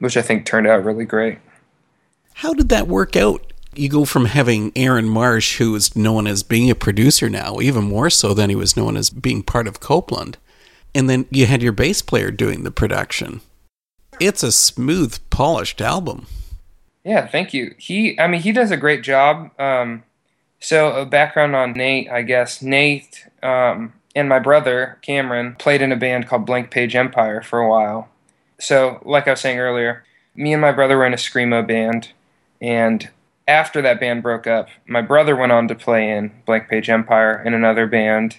which 0.00 0.16
i 0.16 0.22
think 0.22 0.44
turned 0.44 0.66
out 0.66 0.82
really 0.82 1.04
great 1.04 1.38
how 2.34 2.52
did 2.52 2.68
that 2.68 2.88
work 2.88 3.14
out 3.14 3.52
You 3.76 3.88
go 3.88 4.04
from 4.04 4.26
having 4.26 4.70
Aaron 4.76 5.08
Marsh, 5.08 5.58
who 5.58 5.74
is 5.74 5.96
known 5.96 6.26
as 6.26 6.44
being 6.44 6.70
a 6.70 6.76
producer 6.76 7.28
now, 7.28 7.58
even 7.60 7.84
more 7.84 8.10
so 8.10 8.34
than 8.34 8.48
he 8.48 8.56
was 8.56 8.76
known 8.76 8.96
as 8.96 9.10
being 9.10 9.42
part 9.42 9.66
of 9.66 9.80
Copeland. 9.80 10.38
And 10.94 11.10
then 11.10 11.26
you 11.30 11.46
had 11.46 11.60
your 11.62 11.72
bass 11.72 12.00
player 12.02 12.30
doing 12.30 12.62
the 12.62 12.70
production. 12.70 13.40
It's 14.20 14.44
a 14.44 14.52
smooth, 14.52 15.18
polished 15.30 15.80
album. 15.80 16.26
Yeah, 17.04 17.26
thank 17.26 17.52
you. 17.52 17.74
He, 17.78 18.18
I 18.18 18.26
mean, 18.26 18.40
he 18.40 18.52
does 18.52 18.70
a 18.70 18.76
great 18.76 19.02
job. 19.02 19.50
Um, 19.60 20.04
so, 20.58 20.92
a 20.92 21.04
background 21.04 21.54
on 21.54 21.72
Nate, 21.72 22.10
I 22.10 22.22
guess. 22.22 22.62
Nate 22.62 23.26
um, 23.42 23.92
and 24.14 24.28
my 24.28 24.38
brother, 24.38 24.98
Cameron, 25.02 25.56
played 25.56 25.82
in 25.82 25.92
a 25.92 25.96
band 25.96 26.26
called 26.26 26.46
Blank 26.46 26.70
Page 26.70 26.96
Empire 26.96 27.42
for 27.42 27.58
a 27.58 27.68
while. 27.68 28.08
So, 28.58 29.02
like 29.04 29.28
I 29.28 29.32
was 29.32 29.40
saying 29.40 29.58
earlier, 29.58 30.04
me 30.34 30.52
and 30.52 30.62
my 30.62 30.72
brother 30.72 30.96
were 30.96 31.06
in 31.06 31.12
a 31.12 31.18
Screamo 31.18 31.66
band. 31.66 32.12
And 32.62 33.10
after 33.46 33.82
that 33.82 34.00
band 34.00 34.22
broke 34.22 34.46
up, 34.46 34.68
my 34.86 35.02
brother 35.02 35.36
went 35.36 35.52
on 35.52 35.68
to 35.68 35.74
play 35.74 36.10
in 36.10 36.32
Blank 36.46 36.68
Page 36.68 36.88
Empire 36.88 37.42
in 37.44 37.52
another 37.52 37.86
band. 37.86 38.38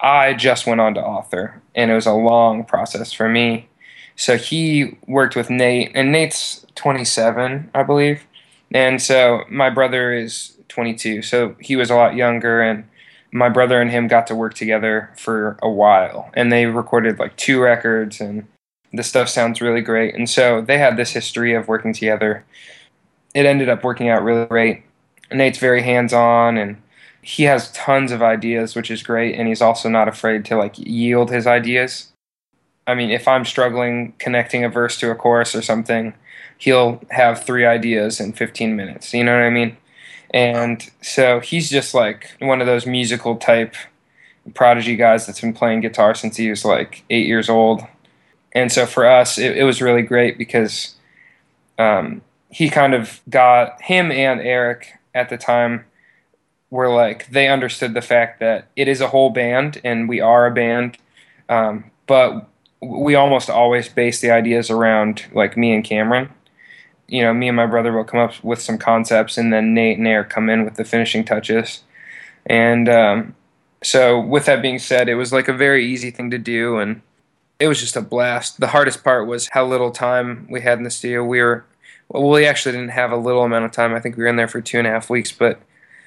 I 0.00 0.34
just 0.34 0.66
went 0.66 0.80
on 0.80 0.94
to 0.94 1.00
author, 1.00 1.62
and 1.76 1.90
it 1.90 1.94
was 1.94 2.06
a 2.06 2.12
long 2.12 2.64
process 2.64 3.12
for 3.12 3.28
me. 3.28 3.68
So 4.16 4.36
he 4.36 4.98
worked 5.06 5.36
with 5.36 5.48
Nate, 5.48 5.92
and 5.94 6.10
Nate's 6.10 6.61
27, 6.82 7.70
I 7.72 7.82
believe. 7.84 8.26
And 8.74 9.00
so 9.00 9.44
my 9.48 9.70
brother 9.70 10.12
is 10.12 10.58
22, 10.68 11.22
so 11.22 11.54
he 11.60 11.76
was 11.76 11.90
a 11.90 11.94
lot 11.94 12.16
younger, 12.16 12.60
and 12.60 12.88
my 13.30 13.48
brother 13.48 13.80
and 13.80 13.90
him 13.90 14.08
got 14.08 14.26
to 14.26 14.34
work 14.34 14.54
together 14.54 15.10
for 15.16 15.56
a 15.62 15.70
while, 15.70 16.30
and 16.34 16.50
they 16.50 16.66
recorded 16.66 17.20
like 17.20 17.36
two 17.36 17.60
records, 17.60 18.20
and 18.20 18.48
the 18.92 19.04
stuff 19.04 19.28
sounds 19.28 19.60
really 19.60 19.80
great. 19.80 20.14
And 20.14 20.28
so 20.28 20.60
they 20.60 20.78
had 20.78 20.96
this 20.96 21.12
history 21.12 21.54
of 21.54 21.68
working 21.68 21.92
together. 21.92 22.44
It 23.32 23.46
ended 23.46 23.68
up 23.68 23.84
working 23.84 24.08
out 24.08 24.24
really 24.24 24.46
great. 24.46 24.82
Nate's 25.30 25.58
very 25.58 25.82
hands 25.82 26.12
on, 26.12 26.58
and 26.58 26.82
he 27.22 27.44
has 27.44 27.70
tons 27.70 28.10
of 28.10 28.22
ideas, 28.22 28.74
which 28.74 28.90
is 28.90 29.04
great, 29.04 29.38
and 29.38 29.46
he's 29.46 29.62
also 29.62 29.88
not 29.88 30.08
afraid 30.08 30.44
to 30.46 30.56
like 30.56 30.74
yield 30.78 31.30
his 31.30 31.46
ideas. 31.46 32.12
I 32.88 32.96
mean, 32.96 33.10
if 33.10 33.28
I'm 33.28 33.44
struggling 33.44 34.14
connecting 34.18 34.64
a 34.64 34.68
verse 34.68 34.98
to 34.98 35.10
a 35.12 35.14
chorus 35.14 35.54
or 35.54 35.62
something, 35.62 36.14
he'll 36.62 37.02
have 37.10 37.42
three 37.42 37.66
ideas 37.66 38.20
in 38.20 38.32
15 38.32 38.76
minutes. 38.76 39.12
You 39.12 39.24
know 39.24 39.34
what 39.34 39.42
I 39.42 39.50
mean? 39.50 39.76
And 40.32 40.88
so 41.00 41.40
he's 41.40 41.68
just 41.68 41.92
like 41.92 42.36
one 42.38 42.60
of 42.60 42.68
those 42.68 42.86
musical 42.86 43.34
type 43.34 43.74
prodigy 44.54 44.94
guys 44.94 45.26
that's 45.26 45.40
been 45.40 45.54
playing 45.54 45.80
guitar 45.80 46.14
since 46.14 46.36
he 46.36 46.48
was 46.48 46.64
like 46.64 47.02
eight 47.10 47.26
years 47.26 47.48
old. 47.48 47.82
And 48.52 48.70
so 48.70 48.86
for 48.86 49.04
us, 49.04 49.38
it, 49.38 49.58
it 49.58 49.64
was 49.64 49.82
really 49.82 50.02
great 50.02 50.38
because 50.38 50.94
um, 51.80 52.22
he 52.48 52.70
kind 52.70 52.94
of 52.94 53.20
got 53.28 53.82
him 53.82 54.12
and 54.12 54.40
Eric 54.40 55.00
at 55.16 55.30
the 55.30 55.36
time 55.36 55.84
were 56.70 56.94
like 56.94 57.28
they 57.30 57.48
understood 57.48 57.92
the 57.92 58.00
fact 58.00 58.38
that 58.38 58.68
it 58.76 58.86
is 58.86 59.00
a 59.00 59.08
whole 59.08 59.30
band 59.30 59.80
and 59.82 60.08
we 60.08 60.20
are 60.20 60.46
a 60.46 60.54
band, 60.54 60.96
um, 61.48 61.90
but 62.06 62.48
we 62.80 63.16
almost 63.16 63.50
always 63.50 63.88
base 63.88 64.20
the 64.20 64.30
ideas 64.30 64.70
around 64.70 65.26
like 65.32 65.56
me 65.56 65.74
and 65.74 65.82
Cameron. 65.82 66.30
You 67.12 67.20
know, 67.20 67.34
me 67.34 67.48
and 67.48 67.56
my 67.56 67.66
brother 67.66 67.92
will 67.92 68.04
come 68.04 68.20
up 68.20 68.42
with 68.42 68.62
some 68.62 68.78
concepts, 68.78 69.36
and 69.36 69.52
then 69.52 69.74
Nate 69.74 69.98
and 69.98 70.06
Eric 70.06 70.30
come 70.30 70.48
in 70.48 70.64
with 70.64 70.76
the 70.76 70.84
finishing 70.84 71.24
touches. 71.24 71.82
And 72.46 72.88
um, 72.88 73.36
so, 73.82 74.18
with 74.18 74.46
that 74.46 74.62
being 74.62 74.78
said, 74.78 75.10
it 75.10 75.16
was 75.16 75.30
like 75.30 75.46
a 75.46 75.52
very 75.52 75.84
easy 75.84 76.10
thing 76.10 76.30
to 76.30 76.38
do, 76.38 76.78
and 76.78 77.02
it 77.60 77.68
was 77.68 77.80
just 77.80 77.96
a 77.96 78.00
blast. 78.00 78.60
The 78.60 78.68
hardest 78.68 79.04
part 79.04 79.26
was 79.26 79.50
how 79.52 79.66
little 79.66 79.90
time 79.90 80.46
we 80.50 80.62
had 80.62 80.78
in 80.78 80.84
the 80.84 80.90
studio. 80.90 81.22
We 81.22 81.42
were, 81.42 81.66
well, 82.08 82.30
we 82.30 82.46
actually 82.46 82.72
didn't 82.72 82.92
have 82.92 83.12
a 83.12 83.16
little 83.16 83.42
amount 83.42 83.66
of 83.66 83.72
time. 83.72 83.92
I 83.92 84.00
think 84.00 84.16
we 84.16 84.22
were 84.22 84.28
in 84.30 84.36
there 84.36 84.48
for 84.48 84.62
two 84.62 84.78
and 84.78 84.86
a 84.86 84.90
half 84.90 85.10
weeks, 85.10 85.32
but 85.32 85.60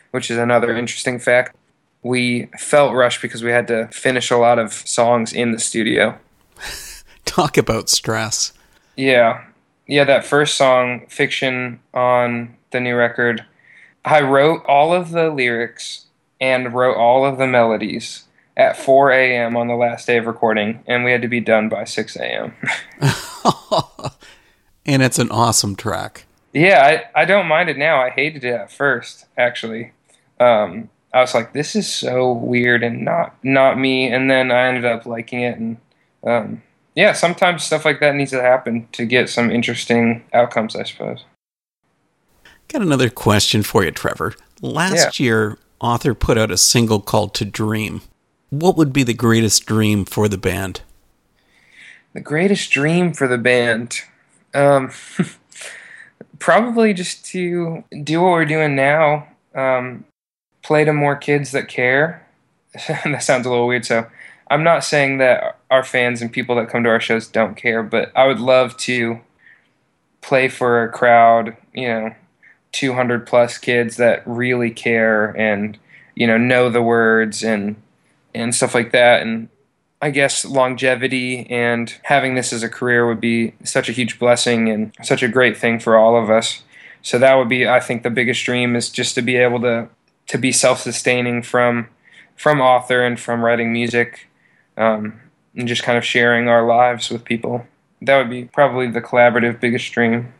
which 0.09 0.31
is 0.31 0.39
another 0.39 0.75
interesting 0.75 1.19
fact. 1.19 1.55
We 2.01 2.47
felt 2.57 2.95
rushed 2.95 3.21
because 3.21 3.43
we 3.43 3.51
had 3.51 3.67
to 3.67 3.89
finish 3.89 4.31
a 4.31 4.37
lot 4.37 4.57
of 4.57 4.73
songs 4.73 5.33
in 5.33 5.51
the 5.51 5.59
studio. 5.59 6.17
Talk 7.25 7.57
about 7.57 7.89
stress. 7.89 8.53
Yeah. 8.95 9.43
Yeah, 9.87 10.03
that 10.05 10.25
first 10.25 10.55
song, 10.57 11.05
Fiction, 11.07 11.79
on 11.93 12.55
the 12.71 12.79
new 12.79 12.95
record, 12.95 13.45
I 14.03 14.21
wrote 14.21 14.65
all 14.65 14.93
of 14.93 15.11
the 15.11 15.29
lyrics 15.29 16.05
and 16.41 16.73
wrote 16.73 16.97
all 16.97 17.25
of 17.25 17.37
the 17.37 17.47
melodies 17.47 18.23
at 18.57 18.77
4 18.77 19.11
a.m. 19.11 19.55
on 19.57 19.67
the 19.67 19.75
last 19.75 20.07
day 20.07 20.17
of 20.17 20.25
recording, 20.25 20.83
and 20.87 21.03
we 21.03 21.11
had 21.11 21.21
to 21.21 21.27
be 21.27 21.39
done 21.39 21.69
by 21.69 21.83
6 21.83 22.15
a.m. 22.15 22.53
and 24.85 25.03
it's 25.03 25.19
an 25.19 25.29
awesome 25.29 25.75
track. 25.75 26.25
Yeah, 26.53 27.03
I, 27.15 27.21
I 27.21 27.25
don't 27.25 27.47
mind 27.47 27.69
it 27.69 27.77
now. 27.77 28.01
I 28.01 28.09
hated 28.09 28.43
it 28.43 28.53
at 28.53 28.71
first, 28.71 29.25
actually 29.37 29.91
um, 30.39 30.89
I 31.13 31.21
was 31.21 31.33
like, 31.33 31.53
this 31.53 31.75
is 31.75 31.93
so 31.93 32.31
weird 32.33 32.83
and 32.83 33.05
not 33.05 33.35
not 33.43 33.79
me. 33.79 34.11
And 34.11 34.29
then 34.29 34.51
I 34.51 34.67
ended 34.67 34.85
up 34.85 35.05
liking 35.05 35.41
it, 35.41 35.57
and 35.57 35.77
um, 36.23 36.61
yeah, 36.95 37.11
sometimes 37.11 37.63
stuff 37.63 37.85
like 37.85 37.99
that 37.99 38.15
needs 38.15 38.31
to 38.31 38.41
happen 38.41 38.87
to 38.93 39.05
get 39.05 39.29
some 39.29 39.51
interesting 39.51 40.23
outcomes, 40.33 40.75
I 40.75 40.83
suppose. 40.83 41.25
Got 42.69 42.81
another 42.81 43.09
question 43.09 43.63
for 43.63 43.83
you, 43.83 43.91
Trevor. 43.91 44.33
Last 44.61 45.19
yeah. 45.19 45.25
year, 45.25 45.57
author 45.79 46.13
put 46.13 46.37
out 46.37 46.51
a 46.51 46.57
single 46.57 47.01
called 47.01 47.33
"To 47.35 47.45
Dream." 47.45 48.01
What 48.49 48.77
would 48.77 48.93
be 48.93 49.03
the 49.03 49.13
greatest 49.13 49.65
dream 49.65 50.05
for 50.05 50.27
the 50.27 50.37
band? 50.37 50.81
The 52.13 52.21
greatest 52.21 52.71
dream 52.71 53.13
for 53.13 53.27
the 53.27 53.37
band. 53.37 54.01
Um, 54.53 54.91
probably 56.39 56.93
just 56.93 57.25
to 57.25 57.83
do 58.03 58.21
what 58.21 58.31
we're 58.31 58.45
doing 58.45 58.75
now. 58.75 59.27
Um, 59.53 60.05
play 60.63 60.85
to 60.85 60.93
more 60.93 61.15
kids 61.15 61.51
that 61.51 61.67
care. 61.67 62.25
that 62.87 63.23
sounds 63.23 63.45
a 63.45 63.49
little 63.49 63.67
weird. 63.67 63.85
So 63.85 64.07
I'm 64.49 64.63
not 64.63 64.83
saying 64.83 65.17
that 65.17 65.57
our 65.71 65.83
fans 65.83 66.21
and 66.21 66.31
people 66.31 66.55
that 66.55 66.69
come 66.69 66.83
to 66.83 66.89
our 66.89 66.99
shows 66.99 67.27
don't 67.27 67.55
care, 67.55 67.81
but 67.81 68.11
I 68.15 68.27
would 68.27 68.39
love 68.39 68.77
to 68.77 69.19
play 70.21 70.47
for 70.47 70.83
a 70.83 70.91
crowd, 70.91 71.57
you 71.73 71.87
know, 71.87 72.15
200 72.71 73.25
plus 73.25 73.57
kids 73.57 73.95
that 73.97 74.21
really 74.25 74.69
care 74.69 75.27
and 75.37 75.77
you 76.13 76.27
know 76.27 76.37
know 76.37 76.69
the 76.69 76.81
words 76.81 77.41
and 77.41 77.77
and 78.33 78.53
stuff 78.53 78.75
like 78.75 78.91
that 78.91 79.21
and 79.21 79.47
I 80.01 80.09
guess 80.09 80.43
longevity 80.43 81.49
and 81.49 81.93
having 82.03 82.35
this 82.35 82.51
as 82.51 82.63
a 82.63 82.69
career 82.69 83.07
would 83.07 83.21
be 83.21 83.53
such 83.63 83.87
a 83.87 83.93
huge 83.93 84.19
blessing 84.19 84.69
and 84.69 84.93
such 85.01 85.23
a 85.23 85.29
great 85.29 85.57
thing 85.57 85.79
for 85.79 85.95
all 85.95 86.21
of 86.21 86.29
us. 86.29 86.63
So 87.01 87.17
that 87.17 87.35
would 87.35 87.47
be 87.47 87.65
I 87.65 87.79
think 87.79 88.03
the 88.03 88.09
biggest 88.09 88.43
dream 88.43 88.75
is 88.75 88.89
just 88.89 89.15
to 89.15 89.21
be 89.21 89.37
able 89.37 89.61
to 89.61 89.87
to 90.27 90.37
be 90.37 90.51
self-sustaining 90.51 91.43
from 91.43 91.87
from 92.35 92.59
author 92.59 93.03
and 93.03 93.17
from 93.17 93.41
writing 93.41 93.71
music 93.71 94.27
um, 94.77 95.19
and 95.55 95.67
just 95.67 95.83
kind 95.83 95.97
of 95.97 96.05
sharing 96.05 96.47
our 96.47 96.65
lives 96.65 97.09
with 97.09 97.23
people. 97.23 97.65
That 98.01 98.17
would 98.17 98.29
be 98.29 98.45
probably 98.45 98.89
the 98.89 99.01
collaborative 99.01 99.59
biggest 99.59 99.91
dream. 99.91 100.33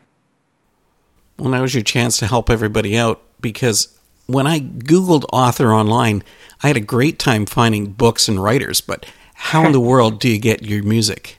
Well 1.37 1.49
now 1.49 1.63
is 1.63 1.73
your 1.73 1.83
chance 1.83 2.17
to 2.19 2.27
help 2.27 2.49
everybody 2.49 2.97
out 2.97 3.21
because 3.41 3.97
when 4.27 4.47
i 4.47 4.59
googled 4.59 5.25
author 5.31 5.71
online 5.71 6.23
i 6.63 6.67
had 6.67 6.77
a 6.77 6.81
great 6.81 7.19
time 7.19 7.45
finding 7.45 7.91
books 7.91 8.27
and 8.27 8.41
writers 8.41 8.81
but 8.81 9.05
how 9.33 9.65
in 9.65 9.71
the 9.71 9.79
world 9.91 10.19
do 10.19 10.29
you 10.29 10.39
get 10.39 10.63
your 10.63 10.83
music? 10.83 11.37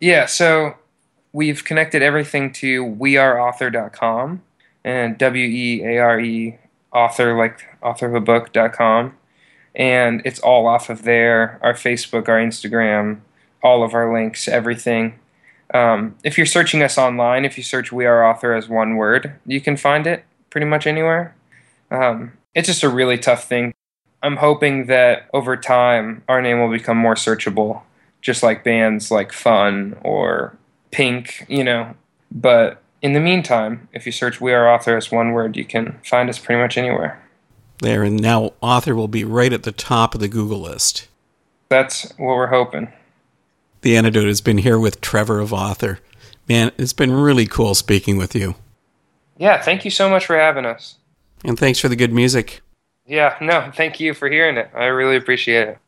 Yeah 0.00 0.26
so 0.26 0.74
we've 1.32 1.64
connected 1.64 2.02
everything 2.02 2.52
to 2.54 2.84
weareauthor.com 2.84 4.42
and 4.84 5.18
w-e-a-r-e 5.18 6.58
author 6.92 7.36
like 7.36 7.66
author 7.82 8.06
of 8.06 8.14
a 8.14 8.20
authorofabook.com 8.20 9.14
and 9.74 10.22
it's 10.24 10.40
all 10.40 10.66
off 10.66 10.88
of 10.90 11.02
there 11.02 11.58
our 11.62 11.74
facebook 11.74 12.28
our 12.28 12.38
instagram 12.38 13.20
all 13.62 13.82
of 13.82 13.94
our 13.94 14.12
links 14.12 14.46
everything. 14.46 15.18
Um, 15.72 16.16
if 16.22 16.36
you're 16.36 16.46
searching 16.46 16.82
us 16.82 16.98
online 16.98 17.44
if 17.44 17.56
you 17.56 17.64
search 17.64 17.90
we 17.90 18.04
are 18.04 18.28
author 18.28 18.54
as 18.54 18.68
one 18.68 18.96
word 18.96 19.34
you 19.46 19.60
can 19.60 19.76
find 19.76 20.06
it 20.06 20.24
pretty 20.50 20.66
much 20.66 20.86
anywhere. 20.86 21.34
Um, 21.90 22.32
it's 22.54 22.68
just 22.68 22.82
a 22.82 22.88
really 22.88 23.18
tough 23.18 23.48
thing. 23.48 23.74
I'm 24.22 24.36
hoping 24.36 24.86
that 24.86 25.28
over 25.32 25.56
time 25.56 26.22
our 26.28 26.40
name 26.40 26.60
will 26.60 26.70
become 26.70 26.96
more 26.96 27.14
searchable 27.14 27.82
just 28.20 28.42
like 28.42 28.64
bands 28.64 29.10
like 29.10 29.32
fun 29.32 29.96
or 30.02 30.56
pink 30.90 31.44
you 31.48 31.64
know. 31.64 31.94
But 32.30 32.82
in 33.04 33.12
the 33.12 33.20
meantime, 33.20 33.86
if 33.92 34.06
you 34.06 34.12
search 34.12 34.40
We 34.40 34.54
Are 34.54 34.66
Author 34.66 34.96
as 34.96 35.12
one 35.12 35.32
word, 35.32 35.58
you 35.58 35.64
can 35.66 35.98
find 36.02 36.30
us 36.30 36.38
pretty 36.38 36.58
much 36.58 36.78
anywhere. 36.78 37.22
There, 37.78 38.02
and 38.02 38.20
now 38.20 38.52
author 38.60 38.94
will 38.94 39.08
be 39.08 39.24
right 39.24 39.52
at 39.52 39.64
the 39.64 39.72
top 39.72 40.14
of 40.14 40.20
the 40.20 40.28
Google 40.28 40.60
list. 40.60 41.08
That's 41.68 42.10
what 42.12 42.36
we're 42.36 42.46
hoping. 42.46 42.92
The 43.82 43.96
antidote 43.96 44.28
has 44.28 44.40
been 44.40 44.58
here 44.58 44.78
with 44.78 45.00
Trevor 45.00 45.40
of 45.40 45.52
Author. 45.52 45.98
Man, 46.48 46.72
it's 46.78 46.92
been 46.92 47.12
really 47.12 47.46
cool 47.46 47.74
speaking 47.74 48.16
with 48.16 48.34
you. 48.34 48.54
Yeah, 49.36 49.60
thank 49.60 49.84
you 49.84 49.90
so 49.90 50.08
much 50.08 50.26
for 50.26 50.36
having 50.36 50.64
us. 50.64 50.96
And 51.44 51.58
thanks 51.58 51.78
for 51.78 51.88
the 51.88 51.96
good 51.96 52.12
music. 52.12 52.62
Yeah, 53.06 53.36
no, 53.40 53.70
thank 53.74 54.00
you 54.00 54.14
for 54.14 54.30
hearing 54.30 54.56
it. 54.56 54.70
I 54.74 54.86
really 54.86 55.16
appreciate 55.16 55.68
it. 55.68 55.78